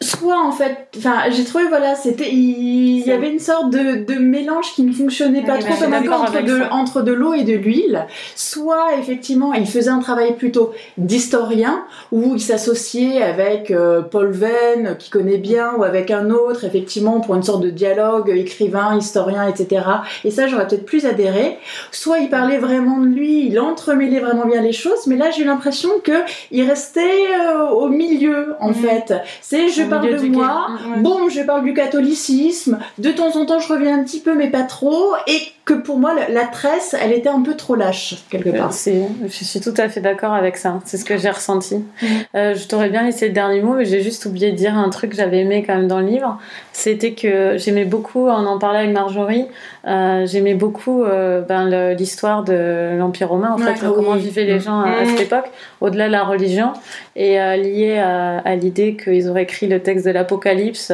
[0.00, 4.18] soit en fait enfin j'ai trouvé voilà c'était il, y avait une sorte de, de,
[4.18, 7.54] mélange qui ne fonctionnait pas trop comme un entre de, entre de l'eau et de
[7.54, 8.06] l'huile.
[8.34, 14.96] Soit effectivement il faisait un travail plutôt d'historien où il s'associait avec euh, Paul Venn
[14.98, 19.48] qui connaît bien ou avec un autre effectivement pour une sorte de dialogue écrivain historien
[19.48, 19.82] etc
[20.24, 21.56] et ça j'aurais peut-être plus adhéré.
[21.90, 25.42] Soit il parlait vraiment de lui il entremêlait vraiment bien les choses mais là j'ai
[25.42, 28.74] eu l'impression que il restait euh, au milieu en mm.
[28.74, 29.14] fait.
[29.40, 30.68] C'est je parle de moi.
[30.98, 32.78] Bon, je parle du catholicisme.
[32.98, 35.14] De temps en temps, je reviens un petit peu, mais pas trop.
[35.26, 38.70] Et que pour moi, la, tresse, elle était un peu trop lâche, quelque part.
[38.72, 40.78] je suis tout à fait d'accord avec ça.
[40.84, 41.74] C'est ce que j'ai ressenti.
[41.74, 42.06] Mm.
[42.36, 44.88] Euh, je t'aurais bien laissé le dernier mot, mais j'ai juste oublié de dire un
[44.90, 46.38] truc que j'avais aimé quand même dans le livre.
[46.72, 49.46] C'était que j'aimais beaucoup, on en parlait avec Marjorie,
[49.88, 54.82] euh, j'aimais beaucoup euh, ben, l'histoire de l'Empire romain, en fait, comment vivaient les gens
[54.82, 55.06] à, mm.
[55.08, 55.50] cette époque,
[55.86, 56.72] au-delà de la religion,
[57.14, 60.92] et lié à, à l'idée qu'ils auraient écrit le texte de l'Apocalypse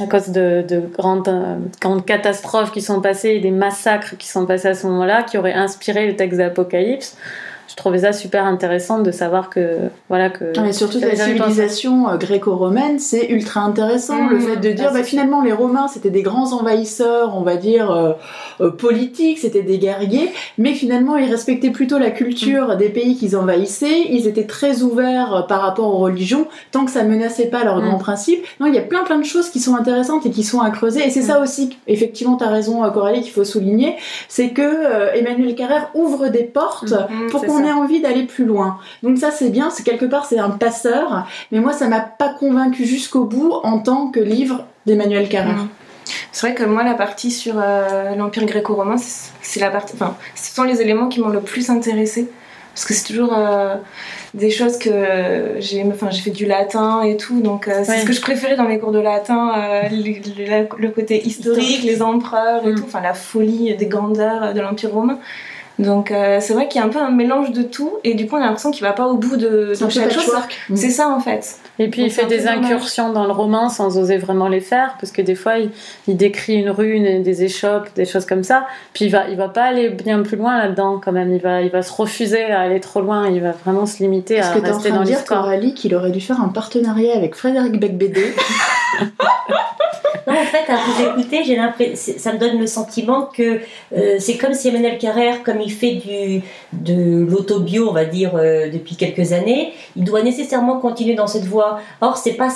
[0.00, 0.64] à cause de,
[0.96, 4.86] grandes, euh, grandes, catastrophes qui sont passées et des massacres qui sont passés à ce
[4.86, 7.16] moment-là, qui auraient inspiré le texte d'Apocalypse
[7.72, 9.78] je trouvais ça super intéressant de savoir que
[10.10, 14.40] voilà que mais surtout la civilisation euh, gréco-romaine c'est ultra intéressant le mmh.
[14.42, 18.12] fait de dire bah, finalement les romains c'était des grands envahisseurs on va dire euh,
[18.60, 22.76] euh, politiques c'était des guerriers mais finalement ils respectaient plutôt la culture mmh.
[22.76, 27.04] des pays qu'ils envahissaient ils étaient très ouverts par rapport aux religions tant que ça
[27.04, 27.88] menaçait pas leurs mmh.
[27.88, 30.44] grands principes non il y a plein plein de choses qui sont intéressantes et qui
[30.44, 33.96] sont à creuser et c'est ça aussi effectivement tu as raison Coralie qu'il faut souligner
[34.28, 36.92] c'est que Emmanuel Carrère ouvre des portes
[37.30, 38.78] pour qu'on qu'on ait envie d'aller plus loin.
[39.02, 42.34] Donc ça c'est bien, c'est quelque part c'est un passeur, mais moi ça m'a pas
[42.34, 45.56] convaincu jusqu'au bout en tant que livre d'Emmanuel Carrère.
[45.56, 45.68] Mhm.
[46.32, 49.94] C'est vrai que moi, la partie sur euh, l'Empire gréco-romain, c'est la partie.
[49.94, 52.28] Enfin, ce sont les éléments qui m'ont le plus intéressé.
[52.74, 53.76] Parce que c'est toujours euh,
[54.32, 55.84] des choses que j'ai.
[55.84, 58.64] Enfin, j'ai fait du latin et tout, donc euh, c'est ce que je préférais dans
[58.64, 59.52] mes cours de latin,
[59.90, 62.76] le, côté historique, les empereurs et mm.
[62.76, 65.18] tout, enfin la folie des grandeurs de l'Empire romain.
[65.82, 68.26] Donc euh, c'est vrai qu'il y a un peu un mélange de tout et du
[68.26, 70.32] coup on a l'impression qu'il va pas au bout de, de chaque chose.
[70.74, 71.56] C'est ça en fait.
[71.78, 75.12] Et puis il fait des incursions dans le roman sans oser vraiment les faire parce
[75.12, 78.66] que des fois il, décrit une rune, des échoppes, des choses comme ça.
[78.94, 81.32] Puis il va il va pas aller bien plus loin là-dedans quand même.
[81.32, 83.28] Il va il va se refuser à aller trop loin.
[83.28, 85.50] Il va vraiment se limiter à rester dans l'histoire.
[85.50, 88.34] Est-ce que tu qu'il aurait dû faire un partenariat avec Frédéric Becbédé
[90.26, 93.60] Non, en fait, à vous écouter, j'ai l'impression, ça me donne le sentiment que
[93.96, 98.36] euh, c'est comme si Emmanuel Carrère, comme il fait du, de l'autobio, on va dire,
[98.36, 101.80] euh, depuis quelques années, il doit nécessairement continuer dans cette voie.
[102.00, 102.50] Or, c'est pas,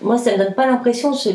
[0.00, 1.28] moi, ça me donne pas l'impression ce,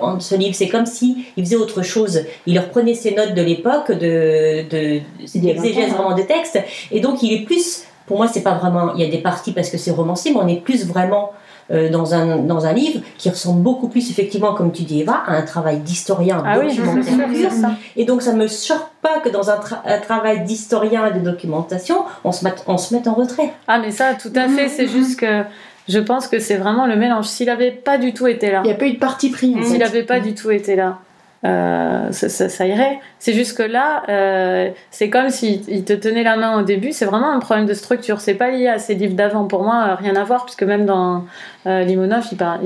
[0.00, 0.54] en ce livre.
[0.54, 2.24] C'est comme si il faisait autre chose.
[2.46, 6.60] Il reprenait ses notes de l'époque, de, de, de vraiment des textes,
[6.92, 7.84] et donc il est plus.
[8.06, 8.94] Pour moi, c'est pas vraiment.
[8.94, 11.32] Il y a des parties parce que c'est romancé, mais on est plus vraiment
[11.70, 15.22] euh, dans, un, dans un livre qui ressemble beaucoup plus, effectivement, comme tu dis Eva,
[15.26, 17.28] à un travail d'historien ah documentaire.
[17.28, 17.72] Oui, ça.
[17.96, 19.58] Et donc ça me choque pas que dans un,
[20.00, 23.52] travail d'historien et de documentation, on se, mette, on se mette en retrait.
[23.66, 25.42] Ah mais ça, tout à fait, c'est juste que
[25.88, 27.26] je pense que c'est vraiment le mélange.
[27.26, 28.60] S'il avait pas du tout été là.
[28.64, 29.54] Il n'y a pas eu de parti pris.
[29.64, 30.98] S'il n'avait pas du tout été là.
[31.44, 32.98] Euh, ça, irait.
[33.20, 36.90] C'est juste que là, euh, c'est comme s'il te tenait la main au début.
[36.92, 38.20] C'est vraiment un problème de structure.
[38.20, 39.44] C'est pas lié à ces livres d'avant.
[39.44, 41.24] Pour moi, euh, rien à voir, puisque même dans
[41.64, 42.60] Limonov, il parle,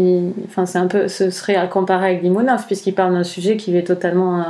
[0.47, 3.77] enfin, c'est un peu, ce serait à comparer avec Limonov, puisqu'il parle d'un sujet qui
[3.77, 4.45] est totalement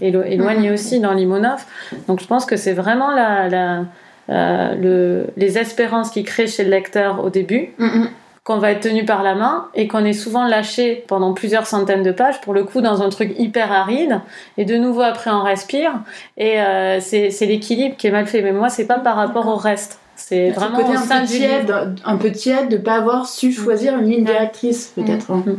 [0.00, 1.64] éloigné aussi dans Limonov.
[2.08, 3.84] Donc, je pense que c'est vraiment la, la
[4.28, 7.70] le, les espérances qu'il crée chez le lecteur au début.
[7.78, 8.06] Mm,
[8.44, 12.02] qu'on va être tenu par la main et qu'on est souvent lâché pendant plusieurs centaines
[12.02, 14.20] de pages, pour le coup dans un truc hyper aride,
[14.58, 15.92] et de nouveau après on respire,
[16.36, 18.42] et euh, c'est l'équilibre qui est mal fait.
[18.42, 19.98] Mais moi, c'est pas par rapport au reste.
[20.16, 24.08] C'est vraiment côté un, peu tiède, un peu tiède de pas avoir su choisir une
[24.08, 25.32] ligne directrice, peut-être.
[25.32, 25.58] Mm.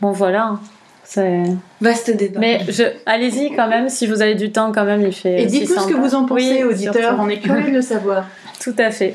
[0.00, 0.58] Bon, voilà.
[1.02, 1.42] C'est
[1.80, 2.38] vaste débat.
[2.38, 2.84] Mais je...
[3.06, 5.42] allez-y quand même, si vous avez du temps, quand même, il fait.
[5.42, 7.16] Et dites-nous ce que vous en pensez, auditeurs.
[7.18, 8.26] On est curieux de savoir.
[8.60, 9.14] Tout à fait.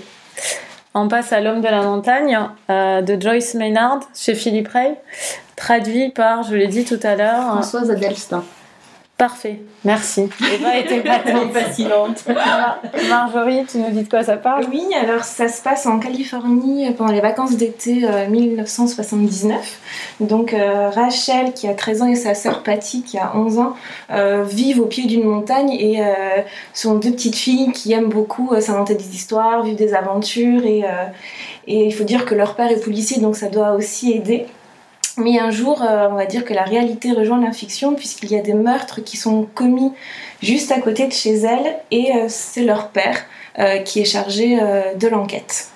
[0.96, 2.38] On passe à L'homme de la montagne
[2.70, 4.94] euh, de Joyce Maynard chez Philippe Ray,
[5.56, 8.44] traduit par, je l'ai dit tout à l'heure, Françoise Adelstin.
[9.16, 10.28] Parfait, merci.
[10.54, 11.04] Eva était
[11.54, 12.26] fascinante.
[13.08, 14.66] Marjorie, tu nous dis de quoi ça parle?
[14.72, 19.56] Oui, alors ça se passe en Californie pendant les vacances d'été 1979.
[20.20, 23.60] Euh, Donc euh, Rachel, qui a 13 ans, et sa sœur Patty, qui a 11
[23.60, 23.76] ans,
[24.12, 26.02] euh, vivent au pied d'une montagne et
[26.74, 30.66] sont deux petites filles qui aiment beaucoup s'inventer des histoires, vivre des aventures.
[30.66, 30.84] Et,
[31.68, 34.48] et il faut dire que leur père est policier, donc ça doit aussi aider.
[35.18, 38.38] Mais un jour, euh, on va dire que la réalité rejoint la fiction puisqu'il y
[38.38, 39.92] a des meurtres qui sont commis
[40.42, 43.18] juste à côté de chez elle et euh, c'est leur père
[43.60, 45.68] euh, qui est chargé de l'enquête.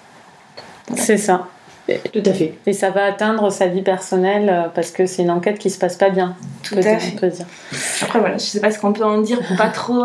[0.95, 1.47] C'est ça.
[2.12, 2.54] Tout à fait.
[2.65, 5.95] Et ça va atteindre sa vie personnelle parce que c'est une enquête qui se passe
[5.95, 6.36] pas bien.
[6.63, 7.13] Tout à fait.
[7.13, 7.45] On peut dire.
[8.02, 10.04] Après voilà, je sais pas ce qu'on peut en dire pour pas trop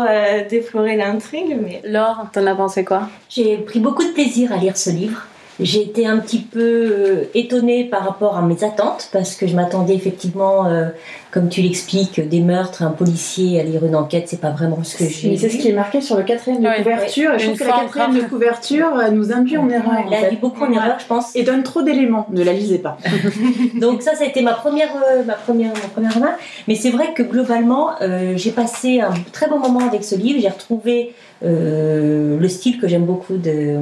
[0.49, 1.81] déflorer l'intrigue, mais.
[1.83, 3.09] Laure, t'en as pensé quoi?
[3.27, 5.27] J'ai pris beaucoup de plaisir à lire ce livre.
[5.59, 9.55] J'ai été un petit peu euh, étonnée par rapport à mes attentes parce que je
[9.55, 10.89] m'attendais effectivement, euh,
[11.33, 14.95] comme tu l'expliques, des meurtres, un policier à lire une enquête, c'est pas vraiment ce
[14.95, 15.35] que j'ai.
[15.35, 17.33] C'est ce qui est marqué sur le quatrième de couverture.
[17.33, 20.05] Et je trouve que la quatrième de couverture nous induit en erreur.
[20.11, 21.35] Elle a beaucoup en erreur, je pense.
[21.35, 22.27] Et donne trop d'éléments.
[22.29, 22.97] Ne la lisez pas.
[23.81, 26.39] Donc ça, ça a été ma première, euh, ma première, ma première remarque.
[26.67, 27.91] Mais c'est vrai que globalement,
[28.35, 30.39] j'ai passé un très bon moment avec ce livre.
[30.39, 33.77] J'ai retrouvé euh, le style que j'aime beaucoup de.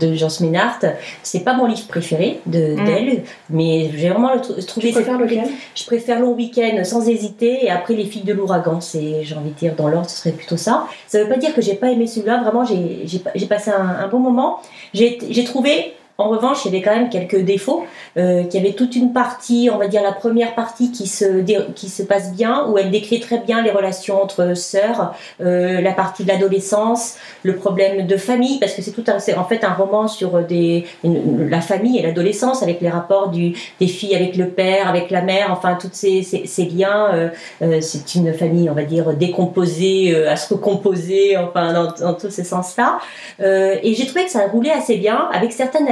[0.00, 0.80] De Joss Minart.
[1.22, 2.84] C'est pas mon livre préféré de mm.
[2.84, 4.30] d'elle, mais j'ai vraiment
[4.66, 4.92] trouvé.
[4.92, 5.48] Tu lequel?
[5.74, 8.80] Je préfère Long Week-end sans hésiter et après Les filles de l'ouragan.
[8.80, 10.86] C'est, j'ai envie de dire dans l'ordre, ce serait plutôt ça.
[11.08, 12.42] Ça veut pas dire que j'ai pas aimé celui-là.
[12.42, 14.60] Vraiment, j'ai passé un, un bon moment.
[14.94, 17.84] J'ai trouvé en revanche, il y avait quand même quelques défauts.
[18.16, 21.42] Euh, qu'il y avait toute une partie, on va dire la première partie qui se,
[21.72, 25.92] qui se passe bien, où elle décrit très bien les relations entre sœurs, euh, la
[25.92, 29.74] partie de l'adolescence, le problème de famille, parce que c'est tout un, en fait un
[29.74, 34.48] roman sur des, la famille et l'adolescence, avec les rapports du, des filles avec le
[34.48, 37.14] père, avec la mère, enfin tous ces, ces, liens.
[37.14, 37.28] Euh,
[37.62, 42.14] euh, c'est une famille, on va dire, décomposée, euh, à se recomposer, enfin dans, dans
[42.14, 42.98] tous ces sens-là.
[43.40, 45.88] et j'ai trouvé que ça roulait assez bien, avec certaines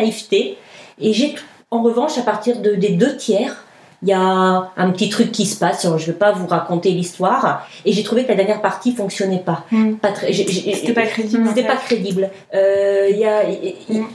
[1.01, 1.35] et j'ai,
[1.71, 3.65] en revanche, à partir de, des deux tiers,
[4.03, 5.83] il y a un petit truc qui se passe.
[5.85, 7.67] Je ne vais pas vous raconter l'histoire.
[7.87, 9.65] Et j'ai trouvé que la dernière partie fonctionnait pas.
[9.71, 9.95] Mm.
[9.95, 10.31] Pas très.
[10.33, 11.43] j'ai- j'ai- C'était pas crédible.
[11.45, 11.69] en C'était fait.
[11.69, 12.31] pas crédible.
[12.55, 14.07] Euh, il y a, il- Mm.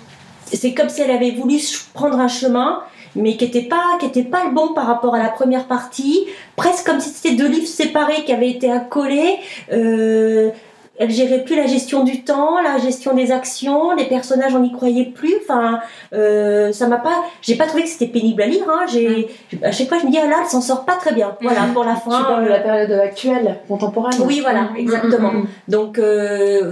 [0.45, 1.57] c'est comme si elle avait voulu
[1.95, 2.81] prendre un chemin,
[3.15, 6.25] mais qui n'était pas, qui était pas le bon par rapport à la première partie.
[6.55, 9.37] Presque comme si c'était deux livres séparés qui avaient été accolés.
[9.73, 10.51] Euh,
[10.99, 14.71] elle gérait plus la gestion du temps, la gestion des actions, les personnages on n'y
[14.71, 15.33] croyait plus.
[15.41, 15.79] Enfin,
[16.13, 18.65] euh, ça m'a pas, j'ai pas trouvé que c'était pénible à lire.
[18.69, 18.85] Hein.
[18.91, 19.29] J'ai,
[19.63, 21.35] à chaque fois je me dis ah là, elle s'en sort pas très bien.
[21.41, 22.17] Voilà pour la fin.
[22.19, 24.13] Tu parles de la période actuelle, contemporaine.
[24.25, 25.31] Oui, voilà, Mm, exactement.
[25.31, 25.47] mm, mm, mm.
[25.69, 25.99] Donc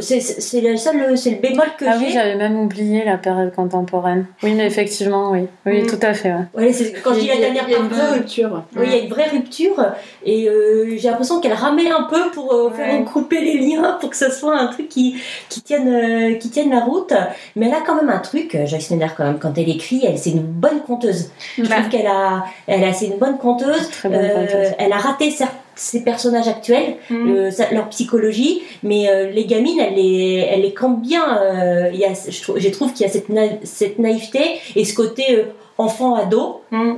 [0.01, 2.13] c'est c'est c'est le seul, c'est le bémol que Ah oui, j'ai.
[2.13, 4.25] j'avais même oublié la période contemporaine.
[4.43, 5.47] Oui, mais effectivement, oui.
[5.65, 5.87] Oui, Mm.
[5.87, 6.33] tout à fait.
[6.33, 6.45] ouais.
[6.65, 8.63] Ouais, c'est- quand je dis la dernière il y a une vraie rupture.
[8.75, 9.85] oui, il y a une vraie rupture
[10.25, 13.03] et euh, j'ai l'impression qu'elle ramait un peu pour euh, faire Ouais.
[13.05, 15.15] couper les liens pour que ce soit un truc qui,
[15.49, 17.13] qui, tienne, euh, qui tienne la route.
[17.55, 20.01] Mais elle a quand même un truc, euh, Joyce Meyer, quand même, quand elle écrit,
[20.05, 21.29] elle c'est une bonne conteuse.
[21.57, 23.89] Je Bah, trouve qu'elle a, elle a, c'est une bonne conteuse.
[23.91, 27.29] Très bonne Euh, elle a raté cer- ses personnages actuels, mm.
[27.29, 31.25] euh, sa- leur psychologie, mais euh, les gamines, elle les, elle les campe bien.
[31.39, 33.27] euh, y a, je, trouve, je trouve qu'il y a cette,
[33.63, 34.41] cette naïveté
[34.75, 35.45] et ce côté
[35.77, 36.61] enfant-ado.
[36.71, 36.93] Mm.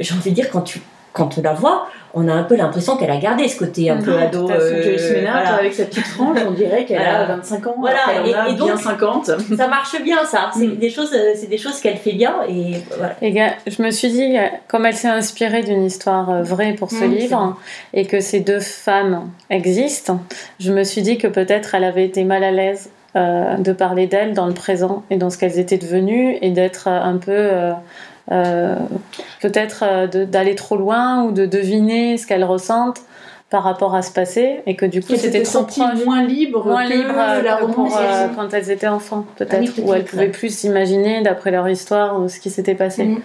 [0.00, 0.80] J'ai envie de dire, quand tu,
[1.12, 3.96] quand on la voit, on a un peu l'impression qu'elle a gardé ce côté un
[4.02, 4.50] peu ado.
[4.50, 5.54] euh, Joyce Maynard, voilà.
[5.56, 7.20] avec sa petite frange, on dirait qu'elle Voilà.
[7.20, 7.74] a 25 ans.
[7.78, 9.26] Voilà, a et- donc- bien 50.
[9.56, 10.50] Ça marche bien, ça.
[10.56, 10.76] C'est Mm.
[10.76, 13.14] des choses, euh, c'est des choses qu'elle fait bien et voilà.
[13.22, 16.90] Et gars, je me suis dit, comme elle s'est inspirée d'une histoire euh, vraie pour
[16.90, 17.56] ce Mm, livre,
[17.94, 20.20] et que ces deux femmes existent,
[20.60, 24.06] je me suis dit que peut-être elle avait été mal à l'aise euh, de parler
[24.06, 27.32] d'elles dans le présent et dans ce qu'elles étaient devenues, et d'être un peu...
[27.32, 27.72] euh,
[29.40, 33.02] peut-être euh, d'aller trop loin ou de deviner ce qu'elles ressentent
[33.50, 36.86] par rapport à ce passé et que du coup c'était trop proche moins libre moins
[36.86, 40.04] que libre euh, la que pour, euh, quand elles étaient enfants, peut-être, Ah où elles
[40.04, 43.04] pouvaient plus s'imaginer d'après leur histoire ou ce qui s'était passé.
[43.04, 43.16] Mm.
[43.16, 43.20] Euh,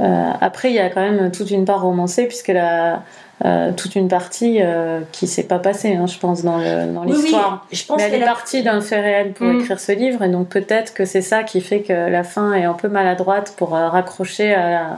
[0.00, 3.02] après, il y a quand même toute une part romancée, puisqu'elle a
[3.44, 7.12] euh, toute une partie euh, qui s'est pas passée, hein, je pense, dans dans Oui,
[7.12, 7.66] oui, l'histoire.
[7.96, 9.60] Mais elle est partie d'un fait réel pour Mm.
[9.60, 12.64] écrire ce livre, et donc peut-être que c'est ça qui fait que la fin est
[12.64, 14.88] un peu maladroite pour euh, raccrocher à, la- à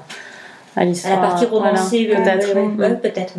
[0.76, 1.20] à la l'histoire.
[1.20, 2.56] partie romancée, Voilà, peut-être.
[2.78, 3.34] ouais, peut-être.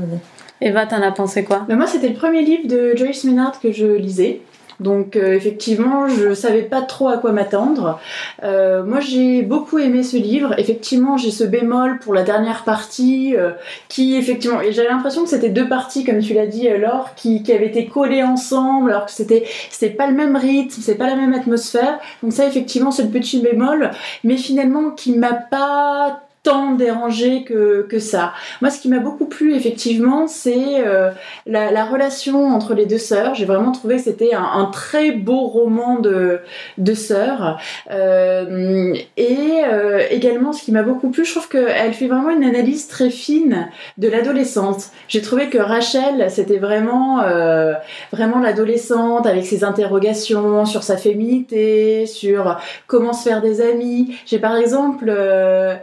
[0.62, 1.65] Eva, t'en as pensé quoi?
[1.67, 4.39] Mais moi, c'était le premier livre de Joyce Maynard que je lisais.
[4.80, 8.00] Donc euh, effectivement, je savais pas trop à quoi m'attendre.
[8.44, 10.58] Euh, moi, j'ai beaucoup aimé ce livre.
[10.58, 13.52] Effectivement, j'ai ce bémol pour la dernière partie euh,
[13.90, 17.44] qui effectivement, et j'avais l'impression que c'était deux parties, comme tu l'as dit, Laure, qui,
[17.44, 21.08] qui avaient été collées ensemble, alors que c'était c'était pas le même rythme, c'est pas
[21.08, 22.00] la même atmosphère.
[22.22, 23.92] Donc ça, effectivement, c'est le petit bémol,
[24.24, 28.34] mais finalement qui m'a pas tant dérangé que, que ça.
[28.62, 31.10] Moi, ce qui m'a beaucoup plu, effectivement, c'est euh,
[31.46, 33.34] la, la relation entre les deux sœurs.
[33.34, 36.40] J'ai vraiment trouvé que c'était un, un très beau roman de,
[36.78, 37.60] de sœurs.
[37.92, 42.44] Euh, et euh, également, ce qui m'a beaucoup plu, je trouve qu'elle fait vraiment une
[42.44, 44.92] analyse très fine de l'adolescence.
[45.08, 47.74] J'ai trouvé que Rachel, c'était vraiment, euh,
[48.12, 54.16] vraiment l'adolescente avec ses interrogations sur sa féminité, sur comment se faire des amis.
[54.26, 55.76] J'ai par exemple euh,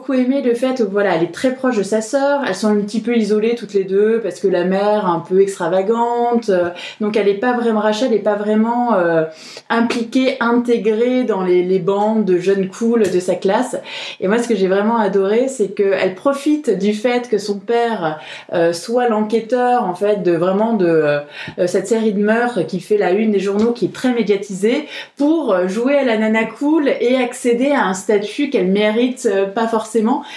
[0.00, 2.40] beaucoup aimé le fait voilà, elle est très proche de sa sœur.
[2.46, 5.42] Elles sont un petit peu isolées toutes les deux parce que la mère un peu
[5.42, 6.48] extravagante.
[6.48, 6.70] euh,
[7.02, 9.24] donc elle est pas vraiment Rachel est pas vraiment euh,
[9.68, 13.76] impliquée, intégrée dans les, les bandes de jeunes cool de sa classe.
[14.20, 18.20] Et moi, ce que j'ai vraiment adoré, c'est qu'elle profite du fait que son père
[18.54, 21.20] euh, soit l'enquêteur en fait de vraiment de
[21.66, 24.86] cette série de meurtres qui fait la une des journaux, qui est très médiatisée,
[25.18, 29.89] pour jouer à la nana cool et accéder à un statut qu'elle mérite pas forcément.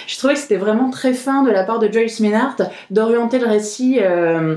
[0.06, 2.56] Je trouvais que c'était vraiment très fin de la part de Joyce Maynard
[2.90, 3.98] d'orienter le récit.
[4.00, 4.56] euh,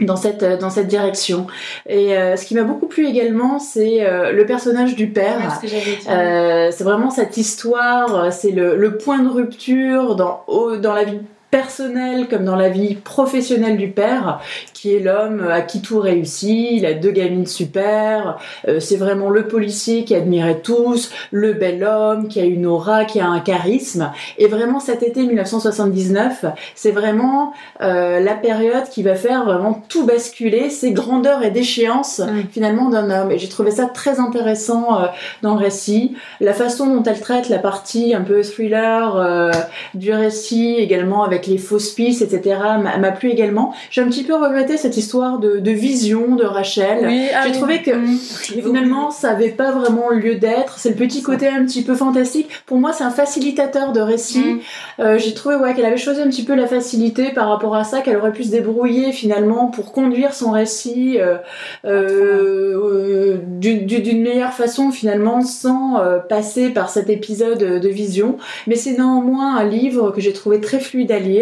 [0.00, 1.46] dans cette, dans cette direction.
[1.86, 5.36] Et euh, ce qui m'a beaucoup plu également, c'est euh, le personnage du père.
[5.38, 5.68] Ouais.
[6.08, 10.94] Euh, c'est vraiment cette histoire, euh, c'est le, le point de rupture dans, au- dans
[10.94, 11.20] la vie
[11.54, 14.40] personnelle comme dans la vie professionnelle du père,
[14.72, 19.30] qui est l'homme à qui tout réussit, il a deux gamines super, euh, c'est vraiment
[19.30, 23.38] le policier qui admirait tous, le bel homme qui a une aura, qui a un
[23.38, 24.10] charisme.
[24.36, 30.04] Et vraiment cet été 1979, c'est vraiment euh, la période qui va faire vraiment tout
[30.04, 32.48] basculer, c'est grandeur et déchéance Mm.
[32.50, 33.30] finalement d'un homme.
[33.30, 35.06] Et j'ai trouvé ça très intéressant euh,
[35.42, 36.16] dans le récit.
[36.40, 39.52] La façon dont elle traite la partie un peu thriller
[39.94, 42.58] du récit, également avec avec les fausses pistes, etc.,
[43.00, 43.74] m'a plu également.
[43.90, 47.30] J'ai un petit peu regretté cette histoire de, vision de Rachel.
[47.34, 48.16] Ah J'ai trouvé que mm.
[48.16, 50.78] finalement, ça avait pas vraiment lieu d'être.
[50.78, 52.48] C'est le petit côté un petit peu fantastique.
[52.66, 54.38] Pour moi, c'est un facilitateur de récit.
[54.38, 54.60] Mm.
[55.00, 57.84] Euh, j'ai trouvé ouais, qu'elle avait choisi un petit peu la facilité par rapport à
[57.84, 61.36] ça, qu'elle aurait pu se débrouiller finalement pour conduire son récit euh,
[61.84, 68.36] euh, d'une meilleure façon finalement sans passer par cet épisode de vision.
[68.66, 71.33] Mais c'est néanmoins un livre que j'ai trouvé très fluide à lire,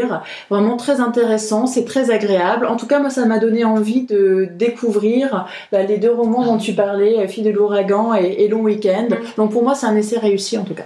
[0.50, 2.66] vraiment très intéressant, c'est très agréable.
[2.66, 6.58] En tout cas, moi, ça m'a donné envie de découvrir bah, les deux romans dont
[6.58, 9.08] tu parlais, Fille de l'ouragan et, Long Week-end.
[9.10, 9.16] Mm.
[9.36, 10.84] Donc pour moi, c'est un essai réussi en tout cas.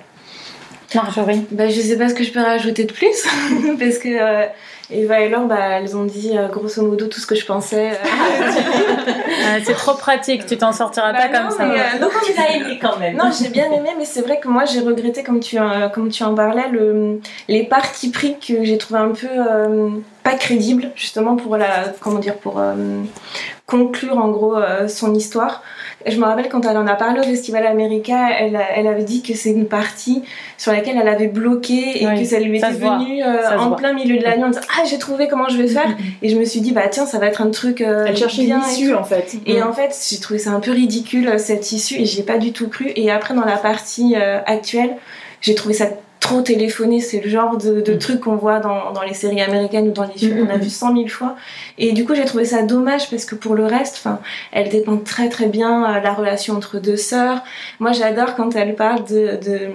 [0.95, 1.45] Marjorie?
[1.51, 3.27] Bah, Je sais pas ce que je peux rajouter de plus,
[3.79, 4.47] parce que euh,
[4.91, 7.91] Eva et Laure, bah, elles ont dit euh, grosso modo tout ce que je pensais.
[7.91, 9.59] Euh.
[9.65, 11.65] c'est trop pratique, tu t'en sortiras pas bah comme ça.
[11.99, 13.17] donc tu l'as aimé quand même.
[13.17, 15.59] Non, j'ai bien aimé, mais c'est vrai que moi j'ai regretté, comme tu,
[15.93, 19.29] comme tu en parlais, le, les parties pris que j'ai trouvé un peu
[20.31, 22.61] pas crédibles, justement pour la, comment dire, pour
[23.67, 24.57] conclure en gros
[24.89, 25.63] son histoire
[26.07, 29.23] je me rappelle quand elle en a parlé au Festival America, elle, elle avait dit
[29.23, 30.23] que c'est une partie
[30.57, 34.19] sur laquelle elle avait bloqué et que ça lui était venu euh, en plein milieu
[34.19, 35.97] de la nuit en disant Ah, j'ai trouvé comment je vais faire.
[36.23, 37.81] et je me suis dit, bah tiens, ça va être un truc.
[37.81, 39.37] Euh, elle cherchait une issue en fait.
[39.47, 42.53] Et en fait, j'ai trouvé ça un peu ridicule cette issue et j'ai pas du
[42.53, 42.93] tout cru.
[42.95, 44.97] Et après, dans la partie euh, actuelle,
[45.41, 45.87] j'ai trouvé ça
[46.27, 47.99] trop téléphoner, c'est le genre de, de mm.
[47.99, 50.61] truc qu'on voit dans, dans, les séries américaines ou dans les films qu'on a mm,
[50.61, 51.37] mm, vu cent mille fois.
[51.79, 54.19] Et du coup, j'ai trouvé ça dommage parce que pour le reste, enfin,
[54.53, 57.43] elle dépeint très très bien euh, la relation entre deux sœurs.
[57.81, 59.71] Moi, j'adore quand elle parle de, de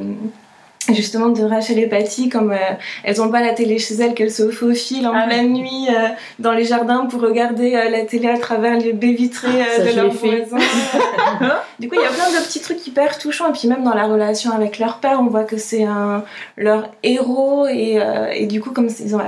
[0.90, 2.74] justement de Rachel et Patty comme euh,
[3.04, 6.08] elles ont pas la télé chez elles qu'elles se faufilent en ah pleine nuit euh,
[6.40, 9.96] dans les jardins pour regarder euh, la télé à travers les baies vitrées ah, de
[9.96, 10.58] leurs voisins.
[11.80, 13.50] Du coup il y a plein de petits trucs hyper touchants.
[13.50, 16.24] Et puis même dans la relation avec leur père on voit que c'est un
[16.56, 17.66] leur héros.
[17.68, 17.98] Et,
[18.34, 19.22] et du coup comme ils ont,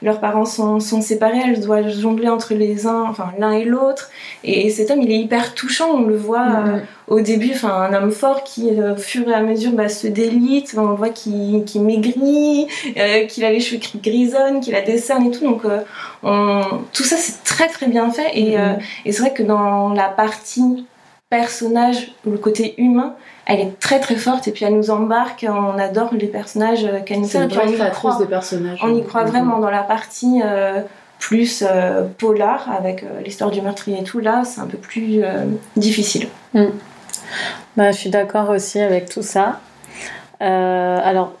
[0.00, 4.10] leurs parents sont, sont séparés elles doivent jongler entre les uns enfin l'un et l'autre.
[4.44, 5.90] Et, cet homme il est hyper touchant.
[5.92, 6.46] On le voit
[7.12, 10.06] au début, enfin un homme fort qui, euh, au fur et à mesure, bah, se
[10.06, 10.74] délite.
[10.78, 15.26] On voit qu'il maigrit, euh, qu'il a les cheveux qui grisonnent, qu'il a des cernes
[15.26, 15.44] et tout.
[15.44, 16.62] Donc euh,
[16.94, 18.30] tout ça, c'est très très bien fait.
[18.32, 18.78] Et, mm-hmm.
[19.04, 20.86] et c'est vrai que dans la partie
[21.28, 25.44] personnage, le côté humain, elle est très très forte et puis elle nous embarque.
[25.46, 27.46] On adore les personnages qu'elle nous fait.
[27.46, 28.78] C'est une créatrice de personnages.
[28.82, 29.28] On y croit mm-hmm.
[29.28, 30.40] vraiment dans la partie
[31.18, 31.62] plus
[32.16, 34.20] polar avec l'histoire du meurtrier et tout.
[34.20, 35.22] Là, c'est un peu plus
[35.76, 36.28] difficile.
[36.54, 36.68] Mm.
[37.76, 39.60] Bah, je suis d'accord aussi avec tout ça.
[40.42, 41.32] Euh, alors,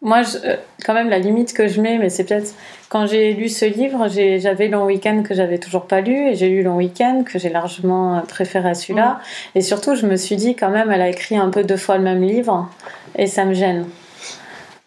[0.00, 2.54] moi, je, euh, quand même, la limite que je mets, mais c'est peut-être
[2.88, 6.48] quand j'ai lu ce livre, j'avais Long Weekend que j'avais toujours pas lu, et j'ai
[6.48, 9.20] lu Long Weekend que j'ai largement préféré à celui-là.
[9.54, 9.58] Mm.
[9.58, 11.96] Et surtout, je me suis dit, quand même, elle a écrit un peu deux fois
[11.98, 12.68] le même livre,
[13.16, 13.86] et ça me gêne.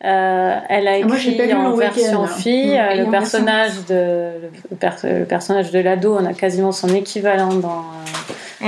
[0.03, 2.77] Euh, elle a ah, écrit en version fille.
[2.77, 2.97] Mm.
[3.05, 4.29] le, personnage de,
[4.69, 7.85] le, personnage de l'ado, on a quasiment son équivalent dans,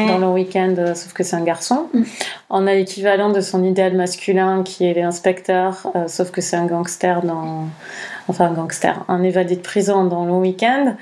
[0.05, 1.87] dans le week-end, euh, sauf que c'est un garçon.
[1.93, 2.03] Mm.
[2.49, 6.65] On a l'équivalent de son idéal masculin qui est l'inspecteur, euh, sauf que c'est un
[6.65, 7.65] gangster dans.
[8.27, 10.95] Enfin, un gangster, un évadé de prison dans le week-end.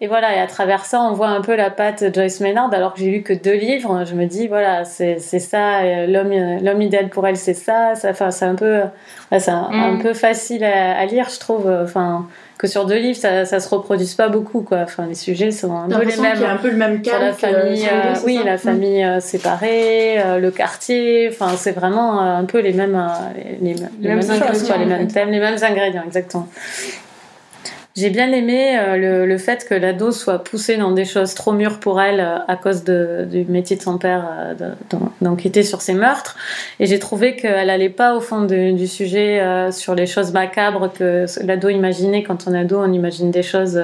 [0.00, 2.94] Et voilà, et à travers ça, on voit un peu la patte Joyce Maynard, alors
[2.94, 4.04] que j'ai lu que deux livres.
[4.04, 7.94] Je me dis, voilà, c'est ça, l'homme l'homme idéal pour elle, c'est ça.
[7.94, 8.80] ça c'est un, peu,
[9.30, 10.02] c'est un, mm.
[10.02, 11.70] peu facile à, à, lire, je trouve.
[11.70, 12.26] Enfin,
[12.62, 14.82] que sur deux livres, ça, ça se reproduise pas beaucoup, quoi.
[14.82, 16.36] Enfin, les sujets sont un peu les mêmes.
[16.36, 17.18] Il y a un peu le même cas.
[17.18, 21.28] La famille, euh, oui, la famille euh, séparée, euh, le quartier.
[21.28, 23.02] Enfin, c'est vraiment un peu les mêmes,
[23.60, 26.46] les, les mêmes choses, quoi, les mêmes thèmes, les mêmes ingrédients, exactement.
[27.94, 31.52] J'ai bien aimé euh, le, le, fait que l'ado soit poussée dans des choses trop
[31.52, 35.82] mûres pour elle euh, à cause de, du métier de son père euh, d'enquêter sur
[35.82, 36.36] ses meurtres.
[36.80, 41.26] Et j'ai trouvé qu'elle allait pas au fond du sujet sur les choses macabres que
[41.44, 42.22] l'ado imaginait.
[42.22, 43.80] Quand on est ado, on imagine des choses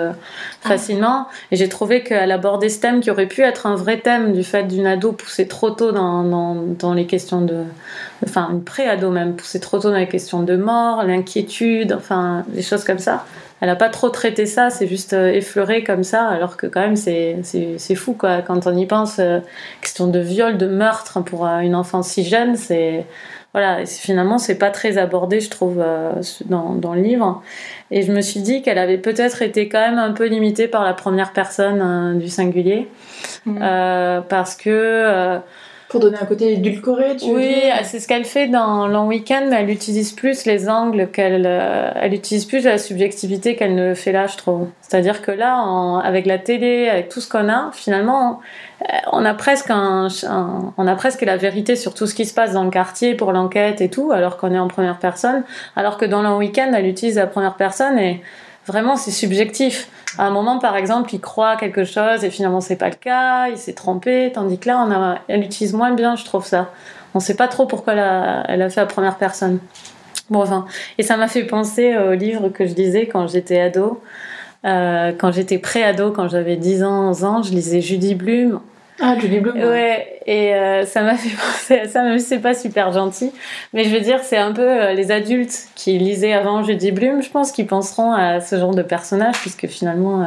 [0.63, 1.29] facilement.
[1.51, 4.43] Et j'ai trouvé qu'elle abordait ce thème qui aurait pu être un vrai thème du
[4.43, 7.59] fait d'une ado poussée trop tôt dans, dans, dans les questions de...
[8.25, 12.63] Enfin, une pré-ado même, poussée trop tôt dans les questions de mort, l'inquiétude, enfin, des
[12.63, 13.25] choses comme ça
[13.61, 16.81] elle a pas trop traité ça, c'est juste euh, effleuré comme ça, alors que quand
[16.81, 18.43] même c'est, c'est, fou quoi.
[18.43, 19.41] Quand on y pense, euh,
[19.81, 23.05] question de viol, de meurtre pour euh, une enfant si jeune, c'est
[23.53, 25.83] voilà, finalement c'est pas très abordé je trouve
[26.45, 27.43] dans, dans, le livre.
[27.91, 30.85] Et je me suis dit qu'elle avait peut-être été quand même un peu limitée par
[30.85, 32.89] la première personne du singulier,
[33.47, 33.59] mmh.
[34.29, 35.41] parce que
[35.89, 39.57] Pour donner un côté édulcoré, tu Oui, c'est ce qu'elle fait dans Long Weekend, mais
[39.63, 43.95] elle utilise plus les angles, qu'elle euh, elle utilise plus la subjectivité qu'elle ne le
[43.95, 44.69] fait là, je trouve.
[44.83, 45.57] C'est-à-dire que là,
[46.05, 48.41] avec la télé, avec tout ce qu'on a, finalement,
[48.83, 52.27] euh, on a presque un, un- on a presque la vérité sur tout ce qui
[52.27, 55.43] se passe dans le quartier pour l'enquête et tout, alors qu'on est en première personne.
[55.75, 58.21] Alors que dans Long Weekend, elle utilise la première personne et
[58.69, 59.89] vraiment c'est subjectif.
[60.17, 63.49] À un moment, par exemple, il croit quelque chose et finalement c'est pas le cas,
[63.49, 66.71] il s'est trompé, tandis que là, on a, elle utilise moins bien, je trouve ça.
[67.15, 69.59] On sait pas trop pourquoi elle a, elle a fait la première personne.
[70.31, 70.67] Bon, enfin,
[70.99, 74.01] et ça m'a fait penser au livre que je lisais quand j'étais ado.
[74.65, 78.61] Euh, quand j'étais pré-ado, quand j'avais 10 ans, 11 ans, je lisais Judy Blume.
[79.01, 79.57] Ah, Julie Bloom.
[79.59, 83.31] Ouais, et euh, ça m'a fait penser à ça, même si c'est pas super gentil.
[83.73, 87.23] Mais je veux dire, c'est un peu euh, les adultes qui lisaient avant Judy Blume,
[87.23, 90.27] je pense, qui penseront à ce genre de personnage, puisque finalement, euh,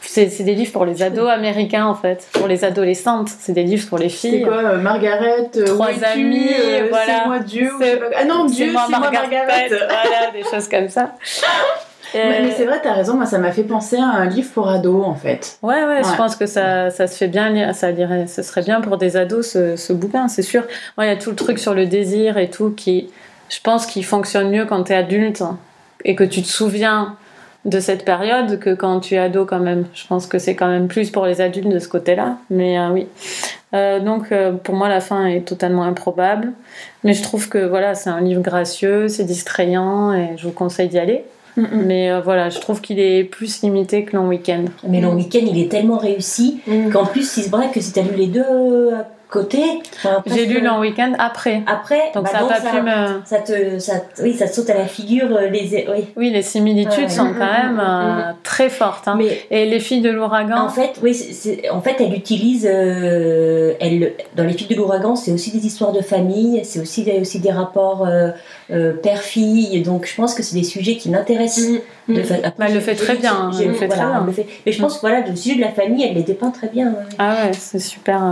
[0.00, 3.28] c'est c'est des livres pour les ados américains, en fait, pour les adolescentes.
[3.28, 4.42] C'est des livres pour les C'est filles.
[4.42, 7.20] quoi, euh, Margaret euh, Trois amis, euh, voilà.
[7.22, 7.70] C'est moi Dieu.
[7.80, 9.28] C'est- Ah non, Dieu, c'est moi Margaret.
[9.68, 11.12] voilà, des choses comme ça.
[12.14, 14.50] Mais, Euh, mais c'est vrai, t'as raison, moi ça m'a fait penser à un livre
[14.52, 15.58] pour ados en fait.
[15.62, 18.62] Ouais, ouais, je pense que ça, ça se fait bien lire, ça lirait, ce serait
[18.62, 20.62] bien pour des ados ce, ce bouquin, c'est sûr.
[20.96, 23.10] Moi, il y a tout le truc sur le désir et tout qui,
[23.48, 25.42] je pense, qui fonctionne mieux quand t'es adulte
[26.04, 27.16] et que tu te souviens
[27.64, 29.84] de cette période que quand tu es ado quand même.
[29.94, 32.90] Je pense que c'est quand même plus pour les adultes de ce côté-là, mais euh,
[32.90, 33.08] oui.
[33.74, 36.52] Euh, donc euh, pour moi la fin est totalement improbable,
[37.04, 40.88] mais je trouve que voilà c'est un livre gracieux, c'est distrayant et je vous conseille
[40.88, 41.24] d'y aller.
[41.72, 44.68] Mais euh, voilà, je trouve qu'il est plus limité que Long Weekend.
[44.88, 46.90] Mais le week-end, il est tellement réussi Mm.
[46.90, 49.60] qu'en plus, c'est vrai que si tu as lu les deux à côté,
[49.96, 51.62] enfin, J'ai lu Long Weekend après.
[51.66, 53.20] Après, Donc bah ça a donc pas pu me...
[53.26, 55.28] ça te, ça, oui, ça te saute à la figure.
[55.36, 56.06] euh, Les, oui.
[56.16, 57.08] Oui, les similitudes Ouais.
[57.08, 59.06] sont Mm, quand mm, même mm, euh, très fortes.
[59.06, 59.16] hein.
[59.18, 63.74] Mais Et les filles de l'ouragan, en fait, oui, c'est- en fait, elle utilise, euh,
[63.80, 67.08] elle, dans les filles de l'ouragan, c'est aussi des histoires de famille, c'est aussi, il
[67.12, 68.30] y a aussi des rapports euh,
[68.70, 69.82] euh, père-fille.
[69.82, 71.80] Donc, je pense que c'est des sujets qui l'intéressent.
[72.08, 72.14] Mm.
[72.14, 73.88] de fa- après, Bah, elle le fait très bien, fait
[74.32, 74.46] fait.
[74.64, 76.86] Mais je pense que voilà, le sujet de la famille, elle les dépeint très bien.
[76.88, 76.94] ouais.
[77.18, 78.22] ah ouais, c'est super.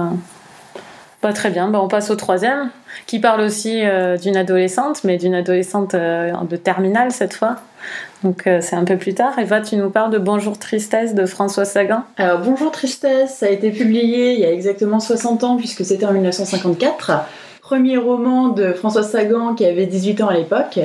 [1.21, 1.69] Pas très bien.
[1.69, 2.71] Bah, on passe au troisième,
[3.07, 7.57] qui parle aussi euh, d'une adolescente, mais d'une adolescente euh, de terminale cette fois.
[8.23, 9.39] Donc euh, c'est un peu plus tard.
[9.39, 12.03] Eva, tu nous parles de Bonjour Tristesse de François Sagan.
[12.19, 16.07] Alors Bonjour Tristesse, ça a été publié il y a exactement 60 ans puisque c'était
[16.07, 17.13] en 1954.
[17.63, 20.79] Premier roman de François Sagan qui avait 18 ans à l'époque.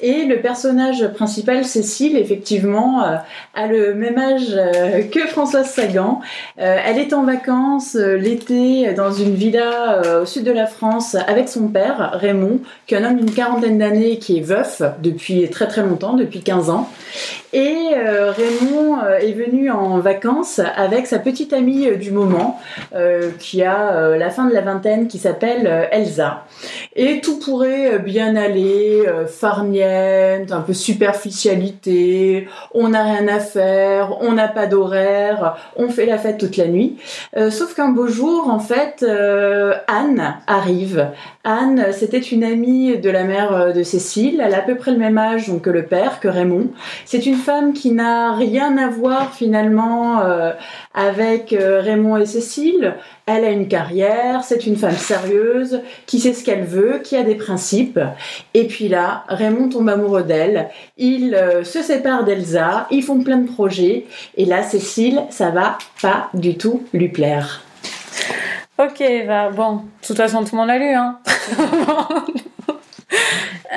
[0.00, 3.16] Et le personnage principal, Cécile, effectivement, euh,
[3.54, 6.20] a le même âge euh, que Françoise Sagan.
[6.60, 11.48] Euh, elle est en vacances l'été dans une villa au sud de la France avec
[11.48, 15.66] son père, Raymond, qui est un homme d'une quarantaine d'années qui est veuf depuis très
[15.66, 16.88] très longtemps, depuis 15 ans.
[17.52, 22.60] Et Raymond est venu en vacances avec sa petite amie du moment,
[23.38, 26.44] qui a la fin de la vingtaine, qui s'appelle Elsa.
[26.94, 29.26] Et tout pourrait bien aller, euh,
[30.50, 36.18] un peu superficialité, on n'a rien à faire, on n'a pas d'horaire, on fait la
[36.18, 36.96] fête toute la nuit.
[37.36, 41.08] Euh, sauf qu'un beau jour, en fait, euh, Anne arrive.
[41.44, 44.90] Anne, c'était une amie de la mère euh, de Cécile, elle a à peu près
[44.90, 46.68] le même âge que le père, que Raymond.
[47.04, 50.20] C'est une femme qui n'a rien à voir finalement
[50.94, 52.94] avec Raymond et Cécile.
[53.30, 57.22] Elle a une carrière, c'est une femme sérieuse, qui sait ce qu'elle veut, qui a
[57.22, 58.00] des principes.
[58.54, 60.70] Et puis là, Raymond tombe amoureux d'elle.
[60.96, 64.06] Il euh, se sépare d'Elsa, ils font plein de projets.
[64.38, 67.62] Et là, Cécile, ça va pas du tout lui plaire.
[68.78, 71.18] Ok, bah bon, de toute façon tout le monde l'a lu, hein.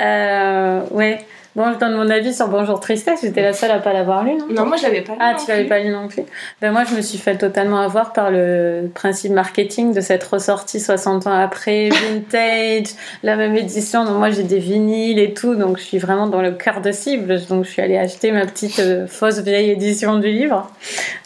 [0.00, 1.26] euh, ouais.
[1.54, 3.20] Bon, je donne mon avis sur Bonjour Tristesse.
[3.22, 4.36] J'étais la seule à pas l'avoir lu.
[4.36, 5.18] non Non, moi je l'avais pas lu.
[5.20, 6.22] Ah, tu l'avais pas lu non plus.
[6.62, 10.80] Ben moi, je me suis fait totalement avoir par le principe marketing de cette ressortie
[10.80, 14.06] 60 ans après, vintage, la même édition.
[14.06, 16.90] Donc moi, j'ai des vinyles et tout, donc je suis vraiment dans le cœur de
[16.90, 17.38] cible.
[17.50, 20.70] Donc je suis allée acheter ma petite euh, fausse vieille édition du livre.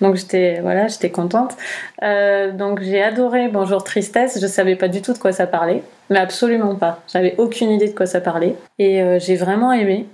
[0.01, 1.57] Donc j'étais voilà, j'étais contente.
[2.03, 4.41] Euh, donc j'ai adoré Bonjour Tristesse.
[4.43, 7.00] Je savais pas du tout de quoi ça parlait, mais absolument pas.
[7.12, 10.07] J'avais aucune idée de quoi ça parlait, et euh, j'ai vraiment aimé.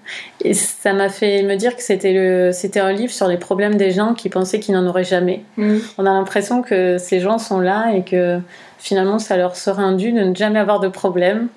[0.44, 3.76] Et ça m'a fait me dire que c'était le, c'était un livre sur les problèmes
[3.76, 5.42] des gens qui pensaient qu'ils n'en auraient jamais.
[5.56, 5.78] Mm.
[5.98, 8.38] On a l'impression que ces gens sont là et que
[8.78, 11.48] finalement ça leur serait indu de ne jamais avoir de problème.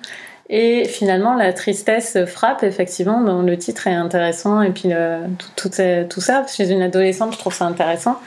[0.48, 5.68] Et finalement, la tristesse frappe, effectivement, dont le titre est intéressant, et puis le- tout,
[5.68, 8.20] tout, est- tout ça, chez une adolescente, je trouve ça intéressant.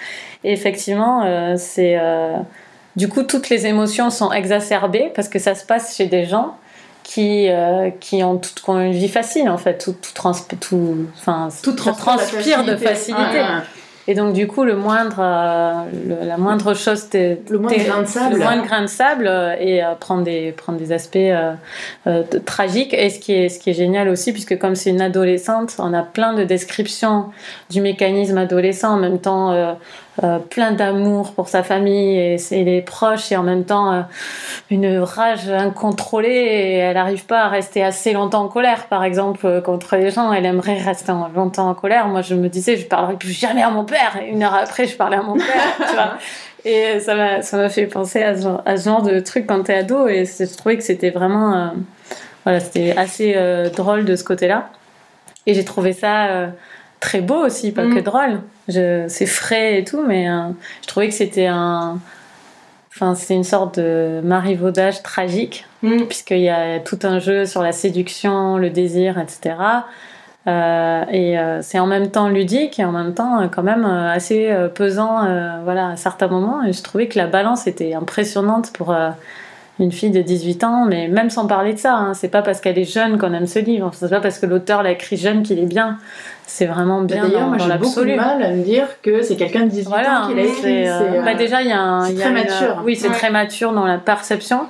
[0.44, 1.98] Et effectivement, euh, c'est.
[1.98, 2.36] euh,
[2.96, 6.56] du coup, toutes les émotions sont exacerbées parce que ça se passe chez des gens
[7.04, 9.78] qui, euh, qui, ont tout, qui ont une vie facile, en fait.
[9.78, 12.88] Tout, tout, trans, tout, enfin, Tout ça transpire, de facilité.
[12.88, 13.22] facilité.
[13.24, 13.64] Ouais, ouais.
[14.08, 15.74] Et donc, du coup, le moindre, euh,
[16.08, 18.36] le- la moindre chose, t'es- Le moindre grain de sable.
[18.36, 21.18] le moindre grain de sable euh, et euh, prendre des prendre des aspects
[22.46, 22.94] tragiques.
[22.94, 25.94] Et ce qui est ce qui est génial aussi, puisque comme c'est une adolescente, on
[25.94, 27.26] a plein de descriptions
[27.70, 29.78] du mécanisme adolescent en même temps.
[30.24, 34.02] Euh, plein d'amour pour sa famille et, ses- les proches et en même temps euh,
[34.70, 39.46] une rage incontrôlée et elle n'arrive pas à rester assez longtemps en colère par exemple
[39.46, 40.34] euh, contre les gens.
[40.34, 42.08] Elle aimerait rester longtemps en colère.
[42.08, 44.18] Moi je me disais je parlerai plus jamais à mon père.
[44.22, 46.18] Et une heure après je parlais à mon père
[46.66, 50.08] et ça m'a ça m'a fait penser à ce, genre, de truc quand t'es ado
[50.08, 51.72] et je trouvais que c'était vraiment
[52.44, 53.34] voilà c'était assez
[53.74, 54.68] drôle de ce côté là
[55.46, 56.50] et j'ai trouvé ça
[57.00, 57.96] très beau aussi pas Mm.
[57.96, 60.50] que drôle Je- c'est frais et tout mais euh,
[60.82, 62.00] je trouvais que c'était un
[62.94, 66.04] enfin c'est une sorte de marivaudage tragique Mm.
[66.08, 69.56] puisqu'il y a tout un jeu sur la séduction, le désir, etc.
[70.48, 73.86] Euh, et euh, c'est en même temps ludique et en même temps euh, quand même
[73.86, 76.64] euh, assez euh, pesant euh, voilà, à certains moments.
[76.64, 79.10] Et je trouvais que la balance était impressionnante pour euh,
[79.80, 81.94] une fille de 18 ans, mais même sans parler de ça.
[81.96, 83.92] Hein, c'est pas parce qu'elle est jeune qu'on aime ce livre.
[83.94, 85.98] C'est pas parce que l'auteur l'a écrit jeune qu'il est bien.
[86.46, 89.22] C'est vraiment bien D'ailleurs, dans, moi dans j'ai beaucoup de mal à me dire que
[89.22, 90.88] c'est quelqu'un de 18 Voilà, ans qui l'a écrit.
[90.88, 92.06] euh, c'est, euh, bah, déjà, il y a un.
[92.06, 92.82] c'est très une- mature.
[92.86, 93.14] Oui, c'est Ouais.
[93.16, 94.62] très mature dans la perception.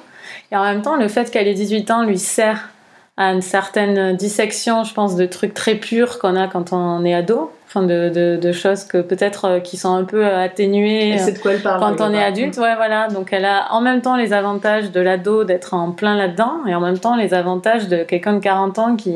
[0.52, 2.70] Et en même temps, le fait qu'elle ait 18 ans lui sert
[3.18, 7.14] à une certaine dissection, je pense, de trucs très purs qu'on a quand on est
[7.14, 7.52] ado.
[7.70, 11.18] Enfin, de, de, de choses que peut-être euh, qui sont un peu euh, atténuées.
[11.18, 11.80] De quoi elle parle.
[11.80, 13.10] Quand on est adulte, ouais, voilà.
[13.10, 16.74] Donc, elle a en même temps les avantages de l'ado d'être en plein là-dedans, et
[16.74, 19.14] en même temps les avantages de quelqu'un de 40 ans qui,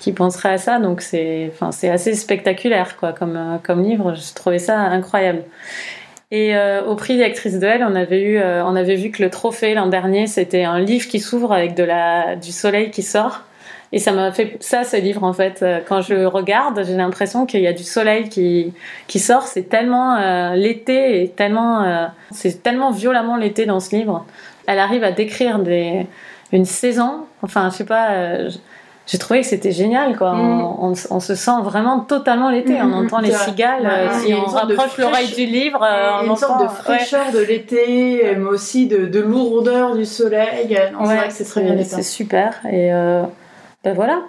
[0.00, 0.78] qui penserait à ça.
[0.78, 4.14] Donc, c'est, enfin, c'est assez spectaculaire, quoi, comme, euh, comme livre.
[4.14, 5.42] J'ai trouvé ça incroyable.
[6.30, 9.22] Et euh, au prix d'actrice de elle, on avait eu, euh, on avait vu que
[9.22, 13.02] le trophée l'an dernier, c'était un livre qui s'ouvre avec de la, du soleil qui
[13.02, 13.42] sort.
[13.92, 15.60] Et ça m'a fait ça, ce livre, en fait.
[15.62, 18.72] Euh, Quand je le regarde, j'ai l'impression qu'il y a du soleil qui,
[19.06, 19.44] qui sort.
[19.44, 24.26] C'est tellement euh, l'été et tellement, euh, c'est tellement violemment l'été dans ce livre.
[24.66, 26.06] Elle arrive à décrire des,
[26.52, 27.24] une saison.
[27.42, 28.10] Enfin, je sais pas.
[28.10, 28.50] euh,
[29.06, 30.34] j'ai trouvé que c'était génial, quoi.
[30.34, 30.40] Mm.
[30.40, 32.76] On, on- on se sent vraiment totalement l'été.
[32.82, 33.84] On entend les c'est cigales.
[33.84, 35.80] Ouais, si on rapproche l'oreille du livre,
[36.20, 36.98] on une sorte de entend- ouais.
[36.98, 40.76] fraîcheur de l'été, mais aussi de, de lourdeur du soleil.
[40.78, 41.82] C'est Ouais, vrai que c'est très bien.
[41.84, 42.60] C'est super.
[42.70, 42.92] Et
[43.88, 44.20] ben voilà.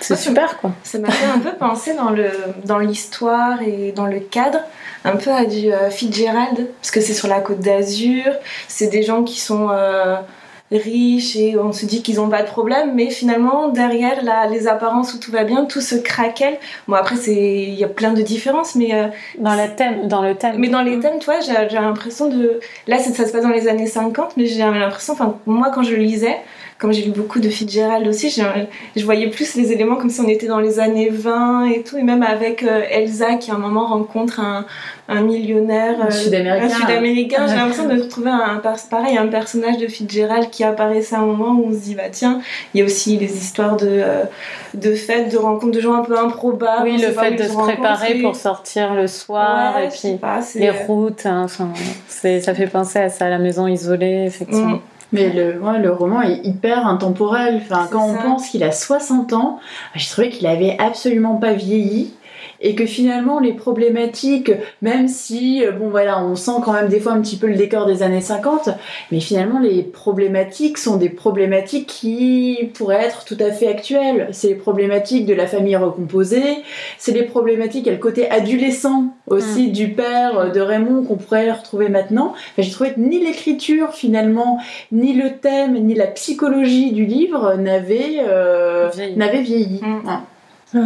[0.00, 0.72] C'est super, quoi.
[0.82, 2.30] Ça m'a fait un peu penser dans le
[2.64, 4.58] dans l'histoire et dans le cadre
[5.04, 8.24] un peu à du euh, Fitzgerald parce que c'est sur la côte d'Azur,
[8.66, 10.16] c'est des gens qui sont euh,
[10.72, 14.66] riches et on se dit qu'ils n'ont pas de problème mais finalement derrière la, les
[14.66, 16.58] apparences où tout va bien, tout se craquelle.
[16.86, 19.06] Bon après c'est il y a plein de différences mais euh,
[19.38, 20.56] Dans, la thème, dans le thème.
[20.58, 22.60] mais dans les thèmes, tu vois, j'ai l'impression de.
[22.88, 25.94] Là, ça se passe dans les années 50, mais j'ai l'impression, enfin, moi, quand je
[25.94, 26.36] lisais,
[26.78, 30.28] comme j'ai lu beaucoup de Fitzgerald aussi, je voyais plus les éléments comme si on
[30.28, 33.58] était dans les années 20 et tout, et même avec euh, Elsa qui à un
[33.58, 34.64] moment rencontre un,
[35.08, 36.68] un millionnaire Un Sud-Américain.
[36.68, 37.46] Sud-Américain.
[37.48, 41.60] J'ai l'impression de retrouver un, pareil, un personnage de Fitzgerald qui apparaissait à un moment
[41.60, 42.40] où on se dit, bah tiens,
[42.72, 44.24] il y a aussi les histoires de, euh,
[44.74, 46.84] de fêtes, de rencontres de gens un peu improbables.
[46.84, 50.70] oui, le fait de se préparer pour sortir le soir Ouais, et puis pas, les
[50.70, 51.26] routes.
[51.26, 51.46] hein,
[52.08, 54.76] ça fait penser à ça, à la maison isolée, effectivement.
[54.76, 54.80] Mm.
[55.12, 57.62] Mais le, ouais, le roman est hyper intemporel.
[57.62, 59.60] Enfin, quand on pense qu'il a 60 ans,
[59.94, 62.12] j'ai trouvé qu'il avait absolument pas vieilli.
[62.60, 64.52] Et que finalement, les problématiques,
[64.82, 67.54] même si, euh, bon voilà, on sent quand même des fois un petit peu le
[67.54, 68.70] décor des années 50,
[69.12, 74.28] mais finalement, les problématiques sont des problématiques qui pourraient être tout à fait actuelles.
[74.32, 76.58] C'est les problématiques de la famille recomposée,
[76.98, 81.50] c'est les problématiques, a le côté adolescent aussi du père euh, de Raymond qu'on pourrait
[81.50, 82.32] retrouver maintenant.
[82.32, 84.58] Enfin, j'ai trouvé que ni l'écriture finalement,
[84.92, 89.80] ni le thème, ni la psychologie du livre n'avaient euh, Vieilli.
[89.82, 90.02] Mm.
[90.06, 90.22] Ah.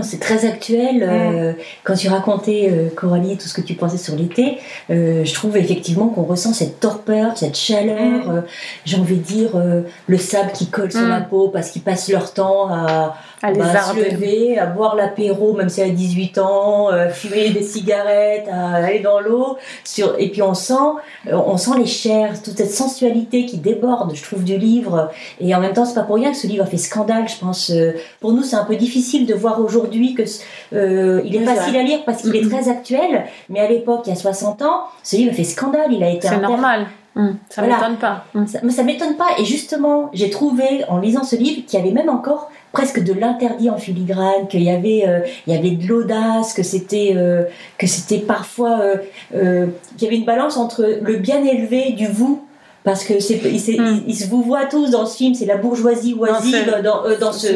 [0.02, 1.02] C'est très actuel.
[1.02, 1.52] euh,
[1.82, 4.58] quand tu racontais, euh, Coralie, tout ce que tu pensais sur l'été,
[4.90, 8.30] euh, je trouve effectivement qu'on ressent cette torpeur, cette chaleur, Mm.
[8.30, 8.40] euh,
[8.84, 11.08] j'ai envie de dire euh, le sable qui colle sur Mm.
[11.08, 14.66] la peau parce qu'ils passent leur temps à, À les bah, à se lever, à
[14.66, 19.18] boire l'apéro, même si elle a 18 ans, euh, fumer des cigarettes, à aller dans
[19.18, 19.56] l'eau.
[19.84, 20.14] Sur...
[20.18, 20.74] Et puis on sent,
[21.26, 25.10] euh, on sent les chairs, toute cette sensualité qui déborde, je trouve, du livre.
[25.40, 27.38] Et en même temps, c'est pas pour rien que ce livre a fait scandale, je
[27.38, 27.70] pense.
[27.70, 30.22] Euh, Pour nous, c'est un peu difficile de voir aujourd'hui que
[30.72, 33.24] euh, il est Oui, facile à lire parce qu'il est très actuel.
[33.48, 35.92] Mais à l'époque, il y a 60 ans, ce livre a fait scandale.
[35.92, 36.86] Il a été C'est normal.
[37.14, 37.76] Mm, Ça Voilà.
[37.78, 38.24] m'étonne pas.
[38.34, 38.46] Mm.
[38.46, 39.28] ça, mais ça m'étonne pas.
[39.38, 43.12] Et justement, j'ai trouvé en lisant ce livre qu'il y avait même encore presque de
[43.12, 47.44] l'interdit en filigrane, qu'il y avait, euh, il y avait de l'audace, que c'était, euh,
[47.76, 48.80] que c'était parfois,
[49.34, 52.42] euh, qu'il y avait une balance entre le bien élevé du vous.
[52.84, 54.28] Parce que c'est il, mm.
[54.28, 57.52] vous voit tous dans ce film c'est la bourgeoisie oisive dans, euh, dans ce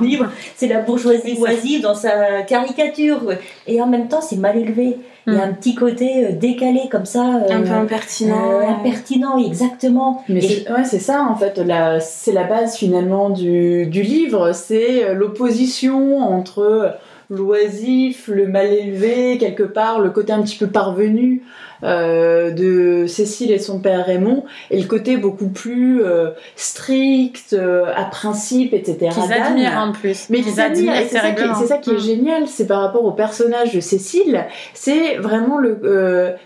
[0.00, 3.32] livre c'est la bourgeoisie oisive dans sa caricature
[3.66, 4.98] et en même temps c'est mal élevé.
[5.28, 5.50] Il y a mm.
[5.50, 8.60] un petit côté euh, décalé comme ça un peu impertinent.
[8.68, 11.60] impertinent impertinent mais ouais c'est ça en fait
[12.00, 14.52] c'est la base finalement du, du livre.
[14.52, 16.96] C'est l'opposition entre
[17.32, 23.52] l'oisif, le mal élevé, quelque part, le côté un petit peu parvenu euh, de Cécile
[23.52, 29.10] et son père Raymond, et le côté beaucoup plus euh, strict, euh, à principe, etc.
[29.12, 30.28] Qu'ils admirent en plus.
[30.30, 32.00] Mais qu'ils admirent, c'est ça, qui, ça qui est mm.
[32.00, 35.78] génial, c'est par rapport au personnage de Cécile, c'est vraiment le...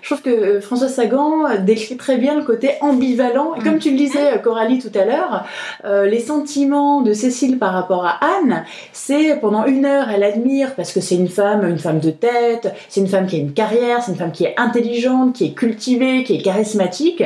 [0.02, 3.80] je trouve que François Sagan décrit très bien le côté ambivalent, et comme mm.
[3.80, 5.44] tu le disais Coralie tout à l'heure,
[6.04, 10.92] les sentiments de Cécile par rapport à Anne, c'est pendant une heure, elle admire parce
[10.92, 14.02] que c'est une femme, une femme de tête, c'est une femme qui a une carrière,
[14.02, 17.22] c'est une femme qui est intelligente, qui est cultivée, qui est charismatique.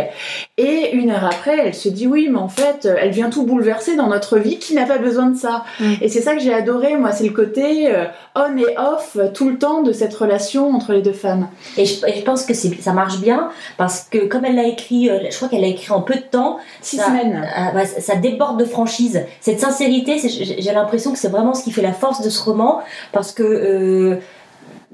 [0.56, 3.96] Et une heure après, elle se dit oui, mais en fait, elle vient tout bouleverser
[3.96, 5.64] dans notre vie qui n'a pas besoin de ça.
[6.00, 9.48] Et c'est ça que j'ai adoré, moi, c'est le côté euh, on et off tout
[9.48, 11.48] le temps de cette relation entre les deux femmes.
[11.76, 15.36] Et je, pense que ça marche bien parce que comme elle l'a écrit, euh, je
[15.36, 16.58] crois qu'elle l'a écrit en peu de temps.
[16.80, 17.46] Six semaines.
[17.76, 19.24] Euh, ça déborde de franchise.
[19.40, 22.80] Cette sincérité, j'ai l'impression que c'est vraiment ce qui fait la force de ce roman
[23.12, 24.18] parce que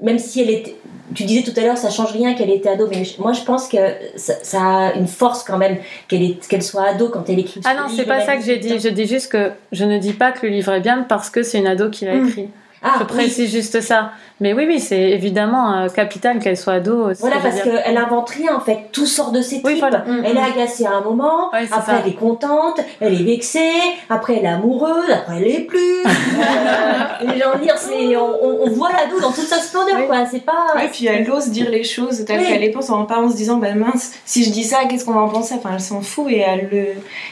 [0.01, 0.75] même si elle était
[1.13, 3.69] tu disais tout à l'heure, ça change rien qu'elle était ado, mais moi je pense
[3.69, 3.77] que
[4.17, 5.77] ça, a une force quand même
[6.07, 7.61] qu'elle qu'elle soit ado quand elle écrit.
[7.63, 8.79] Ah non, c'est pas ça que j'ai dit.
[8.79, 11.43] Je dis juste que je ne dis pas que le livre est bien parce que
[11.43, 12.27] c'est une ado qui l'a hmm.
[12.27, 12.49] écrit.
[12.83, 14.11] Ah, je précise juste ça.
[14.39, 17.11] Mais oui, oui, c'est évidemment euh, capital qu'elle soit ado.
[17.19, 18.89] Voilà, parce qu'elle invente rien en fait.
[18.91, 19.81] Tout sort de ses tripes.
[19.83, 20.53] Mm, elle est mm.
[20.53, 23.71] agacée à un moment, après elle est contente, elle est vexée,
[24.09, 26.03] après elle est amoureuse, après elle est plus.
[27.23, 27.75] euh, dire,
[28.41, 30.25] on, on, voit l'ado dans toute sa splendeur, quoi.
[30.29, 30.67] C'est pas.
[30.75, 33.35] Oui, puis elle ose dire les choses telles qu'elle les pense, en pas en se
[33.35, 35.55] disant, ben mince, si je dis ça, qu'est-ce qu'on va en penser?
[35.57, 36.85] Enfin, elle s'en fout et elle le,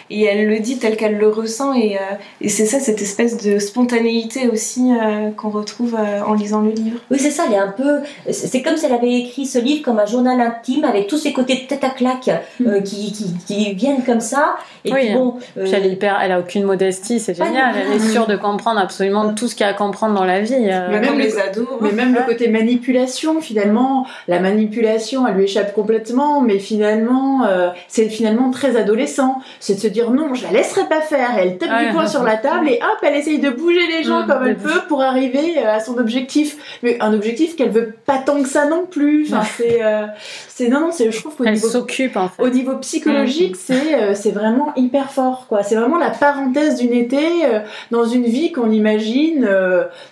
[0.10, 1.74] et elle le dit tel qu'elle le ressent.
[1.74, 6.62] Et, euh, et c'est ça, cette espèce de spontanéité aussi euh, qu'on retrouve en lisant
[6.62, 7.00] le livre.
[7.12, 8.02] Oui, c'est ça, elle est un peu.
[8.32, 11.34] C'est comme si elle avait écrit ce livre comme un journal intime avec tous ces
[11.34, 12.30] côtés de tête à claque
[12.66, 12.84] euh, mm.
[12.84, 13.14] qui,
[13.46, 14.56] qui, viennent comme ça.
[14.84, 15.38] Et oui, puis bon.
[15.58, 17.76] Euh, elle, hyper, elle a aucune modestie, c'est génial.
[17.76, 20.42] Elle est sûre de comprendre absolument tout ce qu'il y a à comprendre dans la
[20.42, 20.54] vie.
[20.54, 20.88] Euh.
[20.92, 21.68] Mais même les ados.
[21.82, 27.48] Mais même le côté manipulation, finalement, la manipulation, elle lui échappe complètement, mais finalement,
[27.88, 29.42] c'est finalement très adolescent.
[29.60, 31.32] C'est de se dire non, je la laisserai pas faire.
[31.38, 34.24] Elle tape du poing sur la table et hop, elle essaye de bouger les gens
[34.24, 34.28] mm.
[34.28, 35.25] comme elle peut pour arriver
[35.66, 39.26] à son objectif mais un objectif qu'elle veut pas tant que ça non plus.
[39.28, 40.06] Enfin, c'est, euh,
[40.48, 42.42] c'est non, non, c'est, je trouve qu'au niveau, s'occupe en fait.
[42.42, 43.60] Au niveau psychologique, mm.
[43.60, 45.64] c'est, euh, c'est vraiment hyper fort, quoi.
[45.64, 47.60] C'est vraiment la parenthèse d'une été euh,
[47.92, 49.48] dans une vie qu'on imagine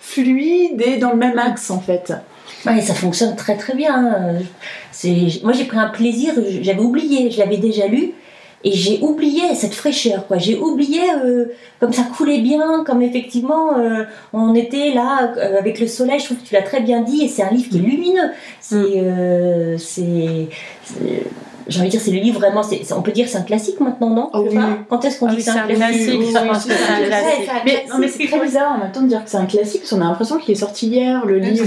[0.00, 2.12] fluide et dans le même axe, en fait.
[2.66, 4.38] Ouais, ça fonctionne très très bien.
[4.90, 6.32] C'est, moi, j'ai pris un plaisir.
[6.62, 8.12] J'avais oublié, je l'avais déjà lu
[8.64, 10.38] et j'ai oublié cette fraîcheur quoi.
[10.38, 11.46] J'ai oublié euh,
[11.80, 16.18] comme ça coulait bien comme effectivement euh, on était là euh, avec le soleil.
[16.18, 18.30] Je trouve que tu l'as très bien dit et c'est un livre qui est lumineux.
[18.60, 19.04] C'est
[19.78, 20.48] c'est
[21.66, 22.62] j'ai envie de dire, c'est le livre vraiment,
[22.96, 24.30] on peut dire que c'est un classique maintenant, non?
[24.32, 24.58] Oh, oui.
[24.88, 26.20] Quand est-ce qu'on ah dit c'est un classique?
[27.64, 29.90] Mais, mais c'est très bizarre en même temps de dire que c'est un classique, parce
[29.90, 31.64] qu'on a l'impression qu'il est sorti hier, le livre.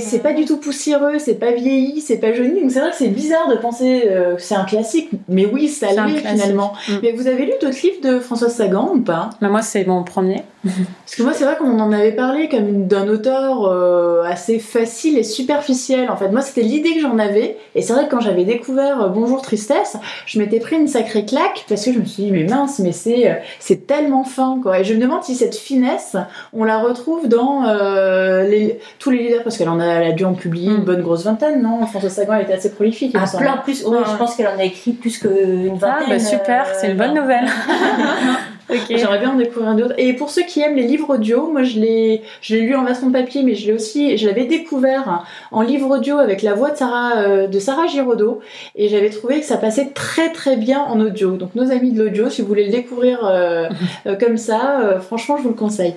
[0.00, 2.96] C'est pas du tout poussiéreux, c'est pas vieilli, c'est pas jauni, donc c'est vrai que
[2.96, 6.72] c'est bizarre de penser euh, que c'est un classique, mais oui, ça l'est finalement.
[6.88, 6.92] Mm.
[7.02, 9.30] Mais vous avez lu d'autres livres de François Sagan ou pas?
[9.40, 10.42] Moi, c'est mon premier.
[10.64, 15.18] Parce que moi, c'est vrai qu'on en avait parlé comme d'un auteur euh, assez facile
[15.18, 16.08] et superficiel.
[16.10, 18.44] En fait, moi, c'était l'idée que j'en avais, et c'est vrai que quand j'avais j'avais
[18.44, 22.24] découvert euh, Bonjour Tristesse, je m'étais pris une sacrée claque parce que je me suis
[22.24, 24.80] dit, mais mince, mais c'est, euh, c'est tellement fin, quoi.
[24.80, 26.16] Et je me demande si cette finesse,
[26.52, 30.12] on la retrouve dans euh, les, tous les leaders, parce qu'elle en a, elle a
[30.12, 30.84] dû en publier une mm.
[30.84, 31.86] bonne grosse vingtaine, non?
[31.86, 33.14] François Sagan, elle était assez prolifique.
[33.16, 36.06] Ah, plein plus, je pense qu'elle en a écrit plus qu'une vingtaine.
[36.06, 37.46] Ah, bah super, c'est une bonne nouvelle.
[38.70, 39.94] J'aimerais bien en découvrir un autre.
[39.98, 42.84] Et pour ceux qui aiment les livres audio, moi je l'ai, je l'ai lu en
[42.84, 46.70] version papier, mais je l'ai aussi, je l'avais découvert en livre audio avec la voix
[46.70, 48.40] de Sarah, euh, de Sarah Giraudot,
[48.74, 51.36] et j'avais trouvé que ça passait très très bien en audio.
[51.36, 53.68] Donc nos amis de l'audio, si vous voulez le découvrir euh,
[54.06, 55.94] euh, comme ça, franchement, je vous le conseille.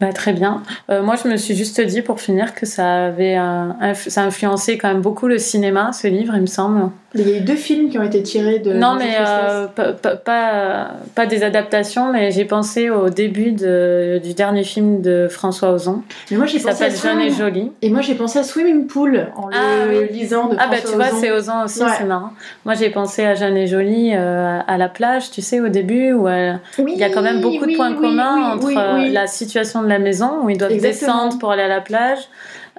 [0.00, 0.62] Bah, très bien.
[0.90, 3.36] Euh, moi, je me suis juste dit pour finir que ça avait
[3.94, 6.90] ça a influencé quand même beaucoup le cinéma, ce livre, il me semble.
[7.14, 8.72] Il y a eu deux films qui ont été tirés de.
[8.72, 14.62] Non, mais euh, pas, pas, des adaptations, mais j'ai pensé au début de, du dernier
[14.62, 16.02] film de François Ozon.
[16.30, 17.72] Mais moi, j'ai Jeune et Jolie.
[17.82, 20.94] Et moi, j'ai pensé à Swimming Pool en ah, le lisant de Ah, bah tu
[20.94, 22.30] vois, c'est Ozon aussi, c'est marrant.
[22.64, 26.12] Moi, j'ai pensé à Jeune et Jolie euh, à la plage, tu sais, au début,
[26.12, 28.70] où il y a quand même beaucoup de points communs entre
[29.10, 32.28] la situation de la maison où ils doivent descendre pour aller à la plage.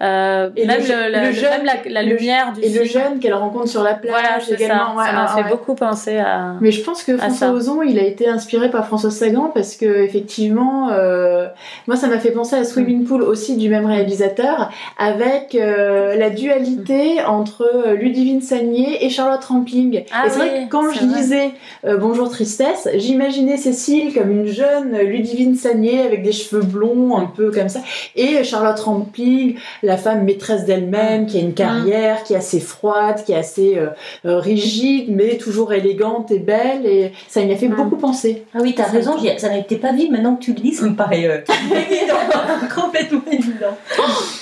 [0.01, 3.67] Euh, Et même le, le, jeune, même la, lumière du et le jeune qu'elle rencontre
[3.67, 4.53] sur la plage Voilà, ça.
[4.55, 4.95] également.
[4.95, 5.49] Ouais, ça m'a ouais, fait ouais.
[5.51, 6.55] beaucoup penser à.
[6.59, 7.17] Mais je pense que.
[7.17, 11.47] François Ozon, il a été inspiré par François Sagan parce que effectivement, euh,
[11.87, 16.29] moi, ça m'a fait penser à Swimming Pool aussi du même réalisateur, avec euh, la
[16.31, 20.03] dualité entre Ludivine Sagnier et Charlotte Rampling.
[20.11, 21.15] Ah et c'est oui, vrai que quand je vrai.
[21.17, 21.51] lisais
[21.99, 27.51] Bonjour Tristesse, j'imaginais Cécile comme une jeune Ludivine Sagnier avec des cheveux blonds, un peu
[27.51, 27.79] comme ça,
[28.15, 33.23] et Charlotte Rampling, la femme maîtresse d'elle-même, qui a une carrière, qui est assez froide,
[33.25, 33.87] qui est assez euh,
[34.25, 37.75] euh, rigide, mais toujours élégante et belle, et ça m'y a fait Mm.
[37.75, 38.43] beaucoup penser.
[38.55, 40.95] Ah oui, t'as raison, ça n'était pas vu, maintenant que tu le dis, ça me
[40.95, 41.37] paraît euh,
[41.71, 43.77] évident, complètement évident.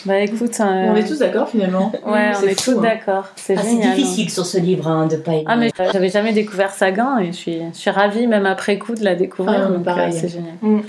[0.05, 1.91] Bah écoute, euh, On est tous d'accord finalement.
[2.05, 2.81] Ouais, on est fou, tous hein.
[2.81, 3.27] d'accord.
[3.35, 3.95] C'est Ah, c'est génial.
[3.95, 5.43] difficile sur ce livre hein, de pas aimer.
[5.47, 8.93] Ah mais j'avais jamais découvert Sagan et je suis, je suis ravie même après coup
[8.95, 9.63] de la découvrir.
[9.65, 10.13] Ah, donc pareil.
[10.13, 10.53] c'est génial.
[10.61, 10.81] Mm.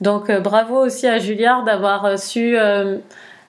[0.00, 2.98] Donc euh, bravo aussi à Juliard d'avoir su euh,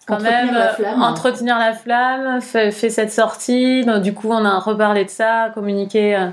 [0.07, 1.01] quand Entretenir même la euh, flamme.
[1.03, 3.83] entretenir la flamme, fait, fait cette sortie.
[3.85, 6.15] Donc, du coup on a reparlé de ça, communiqué.
[6.15, 6.27] euh,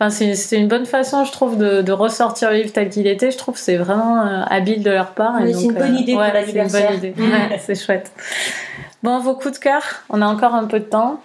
[0.00, 3.08] Enfin, c'est c'est une bonne façon, je trouve, de, de ressortir le livre tel qu'il
[3.08, 3.32] était.
[3.32, 5.34] Je trouve que c'est vraiment euh, habile de leur part.
[5.42, 6.92] Oui, c'est une bonne idée pour c'est l'anniversaire.
[7.02, 8.12] Ouais, c'est chouette.
[9.02, 11.20] Bon, vos coups de cœur, on a encore un peu de temps.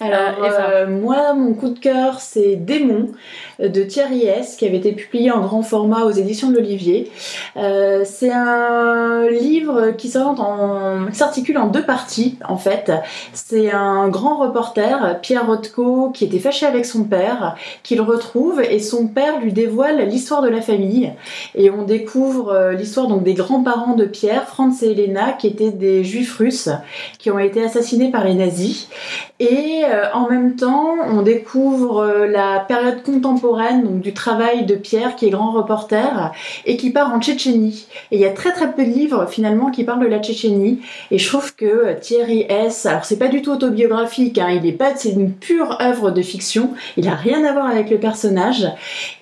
[0.00, 3.12] Alors, Euh, moi, mon coup de cœur, c'est Démon
[3.58, 7.10] de Thierry S, qui avait été publié en grand format aux éditions de l'Olivier.
[7.56, 12.92] Euh, c'est un livre qui s'articule en deux parties, en fait.
[13.32, 18.78] C'est un grand reporter, Pierre Rothko, qui était fâché avec son père, qu'il retrouve, et
[18.78, 21.12] son père lui dévoile l'histoire de la famille.
[21.54, 25.70] Et on découvre euh, l'histoire donc des grands-parents de Pierre, Franz et Elena, qui étaient
[25.70, 26.68] des juifs russes,
[27.18, 28.88] qui ont été assassinés par les nazis.
[29.40, 35.16] Et euh, en même temps, on découvre la période contemporaine donc, du travail de Pierre,
[35.16, 36.32] qui est grand reporter,
[36.64, 37.86] et qui part en Tchétchénie.
[38.10, 40.80] Et il y a très très peu de livres finalement qui parlent de la Tchétchénie.
[41.10, 44.72] Et je trouve que Thierry S, alors c'est pas du tout autobiographique, hein, il est
[44.72, 46.70] pas, c'est une pure œuvre de fiction.
[46.96, 48.66] Il a rien à voir avec le personnage.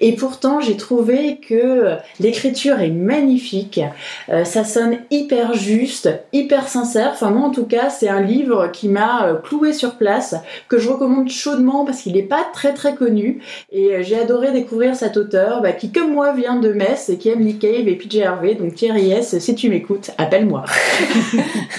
[0.01, 3.81] Et pourtant, j'ai trouvé que l'écriture est magnifique.
[4.29, 7.11] Euh, ça sonne hyper juste, hyper sincère.
[7.13, 10.35] Enfin, moi, en tout cas, c'est un livre qui m'a euh, cloué sur place,
[10.69, 13.41] que je recommande chaudement parce qu'il n'est pas très très connu.
[13.71, 17.19] Et euh, j'ai adoré découvrir cet auteur bah, qui, comme moi, vient de Metz et
[17.19, 18.55] qui aime Nick Cave et PJ Harvey.
[18.55, 20.65] Donc, Thierry S, si tu m'écoutes, appelle-moi.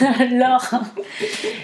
[0.20, 0.70] Alors,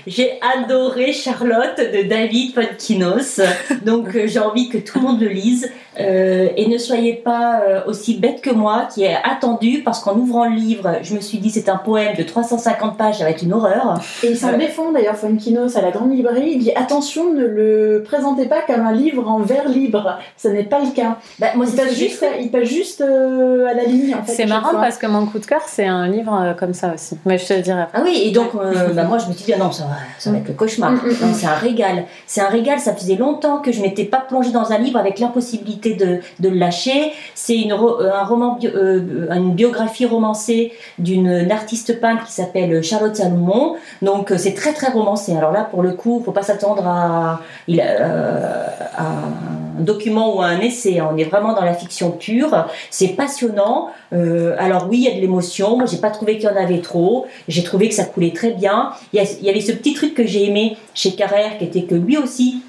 [0.07, 3.39] J'ai adoré Charlotte de David Podkinos,
[3.85, 5.69] donc euh, j'ai envie que tout le monde le lise.
[5.99, 10.15] Euh, et ne soyez pas euh, aussi bête que moi qui ai attendu parce qu'en
[10.17, 13.29] ouvrant le livre, je me suis dit c'est un poème de 350 pages, ça va
[13.29, 13.99] être une horreur.
[14.23, 16.53] Et il s'en défend d'ailleurs, Fonkinos, à la grande librairie.
[16.53, 20.17] Il dit attention, ne le présentez pas comme un livre en vers libre.
[20.45, 21.17] N'est pas le cas.
[21.39, 22.41] Bah, moi Il c'est passe juste, fait.
[22.41, 24.31] il passe juste euh, à la ligne en fait.
[24.33, 27.17] c'est marrant parce que mon coup de cœur, c'est un livre euh, comme ça aussi.
[27.25, 27.97] Mais je te le dirai après.
[27.99, 29.95] Ah oui, et donc euh, bah, moi je me suis dit, ah non, ça va,
[30.17, 30.91] ça va être le cauchemar.
[30.91, 31.33] Mm, mm, Non, mm.
[31.33, 32.03] c'est un régal.
[32.27, 35.19] C'est un régal, ça faisait longtemps que je m'étais pas plongée dans un livre avec
[35.19, 37.11] l'impossibilité de, de le lâcher.
[37.35, 42.83] C'est une, un roman bio- euh, une biographie romancée d'une une artiste peintre qui s'appelle
[42.83, 43.75] Charlotte Salomon.
[44.01, 45.35] Donc euh, c'est très très romancé.
[45.35, 48.65] Alors là, pour le coup, faut pas s'attendre à, il, a, euh,
[48.97, 51.01] à un document ou à un essai.
[51.01, 52.67] On est vraiment dans la fiction pure.
[52.89, 53.89] C'est passionnant.
[54.13, 55.77] Euh, alors oui, il y a de l'émotion.
[55.77, 57.25] Moi, j'ai pas trouvé qu'il y en avait trop.
[57.47, 58.91] J'ai trouvé que ça coulait très bien.
[59.13, 61.65] Il y, a- il y avait ce petit truc que j'ai aimé chez Carrère, qui
[61.65, 62.61] était que lui aussi,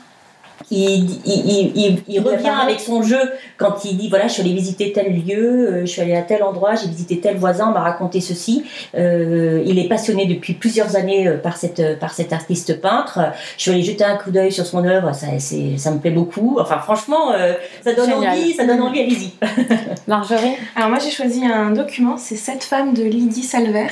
[0.72, 3.20] il, il, il, il- il revient avec son jeu
[3.58, 6.22] quand il dit voilà, je suis allé visiter tel lieu, euh, je suis allé à
[6.22, 8.64] tel endroit, j'ai visité tel voisin, on m'a raconté ceci.
[8.96, 13.20] Euh, il est passionné depuis plusieurs années euh, par cette par cet artiste peintre.
[13.56, 16.10] Je suis allée jeter un coup d'œil sur son œuvre, ça, c'est, ça me plaît
[16.10, 16.56] beaucoup.
[16.60, 17.52] Enfin, franchement, euh,
[17.84, 18.38] ça donne Génial.
[18.38, 19.32] envie, ça donne envie, allez-y.
[20.08, 23.86] Marjorie Alors moi j'ai choisi un document, c'est Sept femmes de Lydie Salver,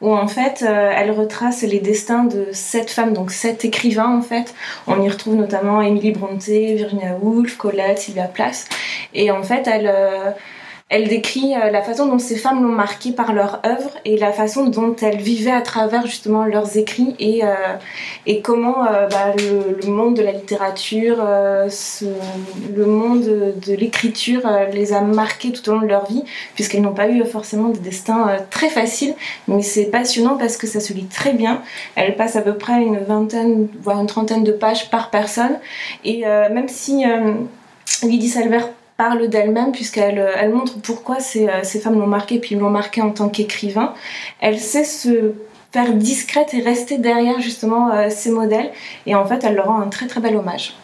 [0.00, 4.22] où en fait euh, elle retrace les destins de sept femmes, donc sept écrivains en
[4.22, 4.54] fait.
[4.86, 8.68] On y retrouve notamment Emily Virginia Woolf, Colette, Sylvia Plath,
[9.14, 10.30] et en fait elle euh,
[10.88, 14.30] elle décrit euh, la façon dont ces femmes l'ont marquée par leur œuvre et la
[14.32, 19.90] façon dont elles vivaient à travers justement leurs écrits et, euh, comment euh, bah, le,
[19.90, 25.80] monde de la littérature, le monde de, de l'écriture les a marquées tout au long
[25.80, 26.22] de leur vie
[26.54, 29.14] puisqu'elles n'ont pas eu forcément des destins très faciles,
[29.48, 31.62] mais c'est passionnant parce que ça se lit très bien.
[31.96, 35.58] Elle passe à peu près une vingtaine, voire une trentaine de pages par personne,
[36.04, 37.04] et même si
[38.02, 38.60] Lydie Salver
[38.96, 42.70] parle d'elle-même puisqu'elle euh, elle montre pourquoi ces, euh, ces femmes l'ont marquée, puis l'ont
[42.70, 43.94] marquée en tant qu'écrivain,
[44.40, 45.32] elle sait se
[45.72, 48.70] faire discrète et rester derrière justement euh, ces modèles,
[49.04, 50.74] et en fait elle leur rend un très très bel hommage.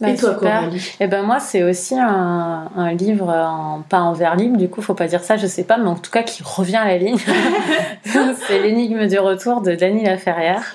[0.00, 4.00] Bah, et toi, Coralie Et eh ben moi, c'est aussi un, un, livre, en, pas
[4.00, 6.10] en vers libre, du coup, faut pas dire ça, je sais pas, mais en tout
[6.10, 7.18] cas qui revient à la ligne.
[8.04, 10.74] c'est L'énigme du retour de Dany Laferrière.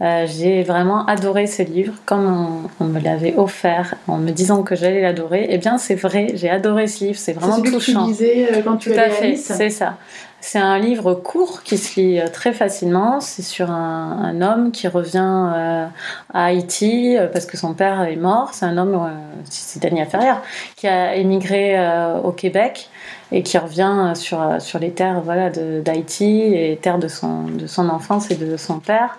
[0.00, 4.74] Euh, j'ai vraiment adoré ce livre, comme on, me l'avait offert en me disant que
[4.74, 5.46] j'allais l'adorer.
[5.50, 8.00] Eh bien, c'est vrai, j'ai adoré ce livre, c'est vraiment touchant.
[8.00, 9.96] Que tu lisais euh, quand tu Tout à fait, c'est ça.
[10.40, 13.20] C'est un livre court qui se lit euh, très facilement.
[13.20, 15.86] C'est sur un, homme qui revient euh,
[16.34, 18.50] à Haïti parce que son père est mort.
[18.52, 19.10] C'est un homme,
[19.48, 20.42] c'est Daniel Ferrière,
[20.74, 21.78] qui a émigré
[22.24, 22.90] au Québec
[23.30, 27.88] et qui revient sur, sur les terres voilà, d'Haïti et terres de son, de son
[27.88, 29.18] enfance et de son père.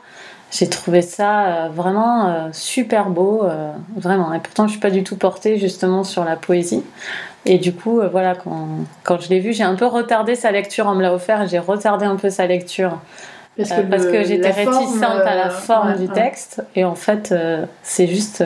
[0.57, 3.43] J'ai trouvé ça vraiment super beau,
[3.97, 4.33] vraiment.
[4.33, 6.83] Et pourtant, je suis pas du tout portée justement sur la poésie.
[7.45, 8.67] Et du coup, euh, voilà, quand,
[9.03, 10.87] quand je l'ai vu, j'ai un peu retardé sa lecture.
[10.87, 12.99] On me l'a offert j'ai retardé un peu sa lecture.
[13.55, 16.63] Parce que, euh, j'étais réticente à la euh, forme du texte.
[16.75, 17.33] Et en fait,
[17.83, 18.43] c'est juste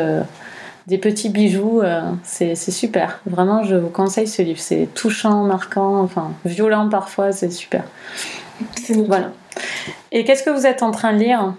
[0.87, 1.81] des petits bijoux.
[2.23, 3.21] c'est super.
[3.25, 4.59] Vraiment, je vous conseille ce livre.
[4.59, 7.31] C'est touchant, marquant, enfin, violent parfois.
[7.31, 7.83] C'est super.
[9.07, 9.31] Voilà.
[10.11, 11.53] Et qu'est-ce que vous êtes en train de lire?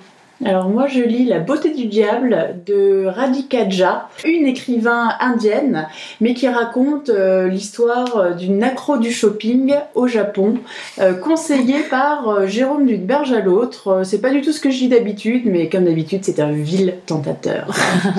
[0.44, 5.86] Alors moi je lis La beauté du diable de Radhika Jha, une écrivain indienne,
[6.20, 10.54] mais qui raconte euh, l'histoire d'une accro du shopping au Japon,
[10.98, 14.00] euh, conseillée par euh, Jérôme d'une berge à l'autre.
[14.04, 16.94] C'est pas du tout ce que je lis d'habitude, mais comme d'habitude c'est un vil
[17.04, 17.68] tentateur.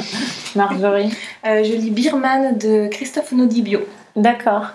[0.56, 1.10] Marjorie?
[1.44, 3.80] Je lis Birman de Christophe Nodibio.
[4.16, 4.68] D'accord.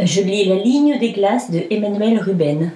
[0.00, 2.72] Je lis La ligne des glaces de Emmanuel Ruben.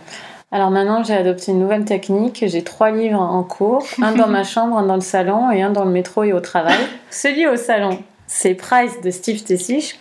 [0.51, 2.43] Alors maintenant, j'ai adopté une nouvelle technique.
[2.47, 5.71] J'ai trois livres en cours, un dans ma chambre, un dans le salon et un
[5.71, 6.79] dans le métro et au travail.
[7.11, 9.99] Celui au salon, c'est Price de Steve Tessich.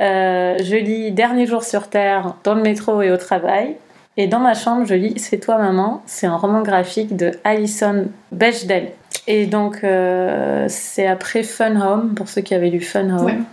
[0.00, 3.76] Euh, je lis Dernier jour sur Terre dans le métro et au travail.
[4.16, 6.02] Et dans ma chambre, je lis C'est toi maman.
[6.06, 8.92] C'est un roman graphique de Alison Bechdel.
[9.26, 13.44] Et donc, euh, c'est après Fun Home, pour ceux qui avaient lu Fun Home.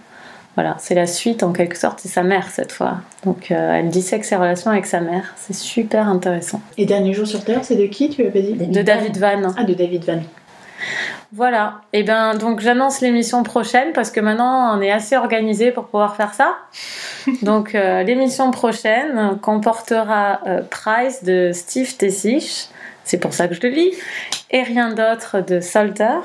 [0.57, 2.95] Voilà, c'est la suite en quelque sorte, c'est sa mère cette fois.
[3.23, 6.61] Donc euh, elle dissèque ses relations avec sa mère, c'est super intéressant.
[6.79, 9.53] Et Dernier jour sur Terre, c'est de qui tu avais dit De David Van.
[9.55, 10.19] Ah, de David Van.
[11.31, 15.85] Voilà, et ben donc j'annonce l'émission prochaine parce que maintenant on est assez organisé pour
[15.85, 16.55] pouvoir faire ça.
[17.43, 22.69] donc euh, l'émission prochaine comportera euh, Price de Steve Tessich,
[23.03, 23.91] c'est pour ça que je le lis,
[24.49, 26.17] et rien d'autre de Salter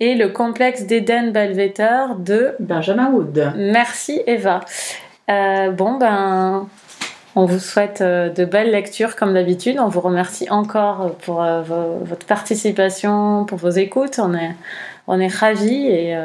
[0.00, 3.52] et le complexe d'Eden Belveter de Benjamin Wood.
[3.56, 4.60] Merci Eva.
[5.30, 6.68] Euh, bon ben,
[7.34, 9.78] on vous souhaite euh, de belles lectures comme d'habitude.
[9.80, 14.18] On vous remercie encore pour euh, votre participation, pour vos écoutes.
[14.18, 14.54] On est
[15.08, 16.16] on est ravis et,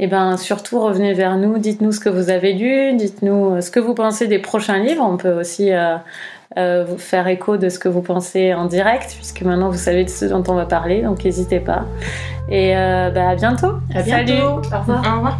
[0.00, 3.78] et ben surtout revenez vers nous, dites-nous ce que vous avez lu, dites-nous ce que
[3.78, 5.06] vous pensez des prochains livres.
[5.08, 5.70] On peut aussi
[6.54, 10.10] vous faire écho de ce que vous pensez en direct, puisque maintenant vous savez de
[10.10, 11.84] ce dont on va parler, donc n'hésitez pas.
[12.48, 13.74] Et euh, bah, à bientôt.
[13.94, 14.32] À bientôt.
[14.32, 15.02] Au revoir.
[15.04, 15.38] Au revoir.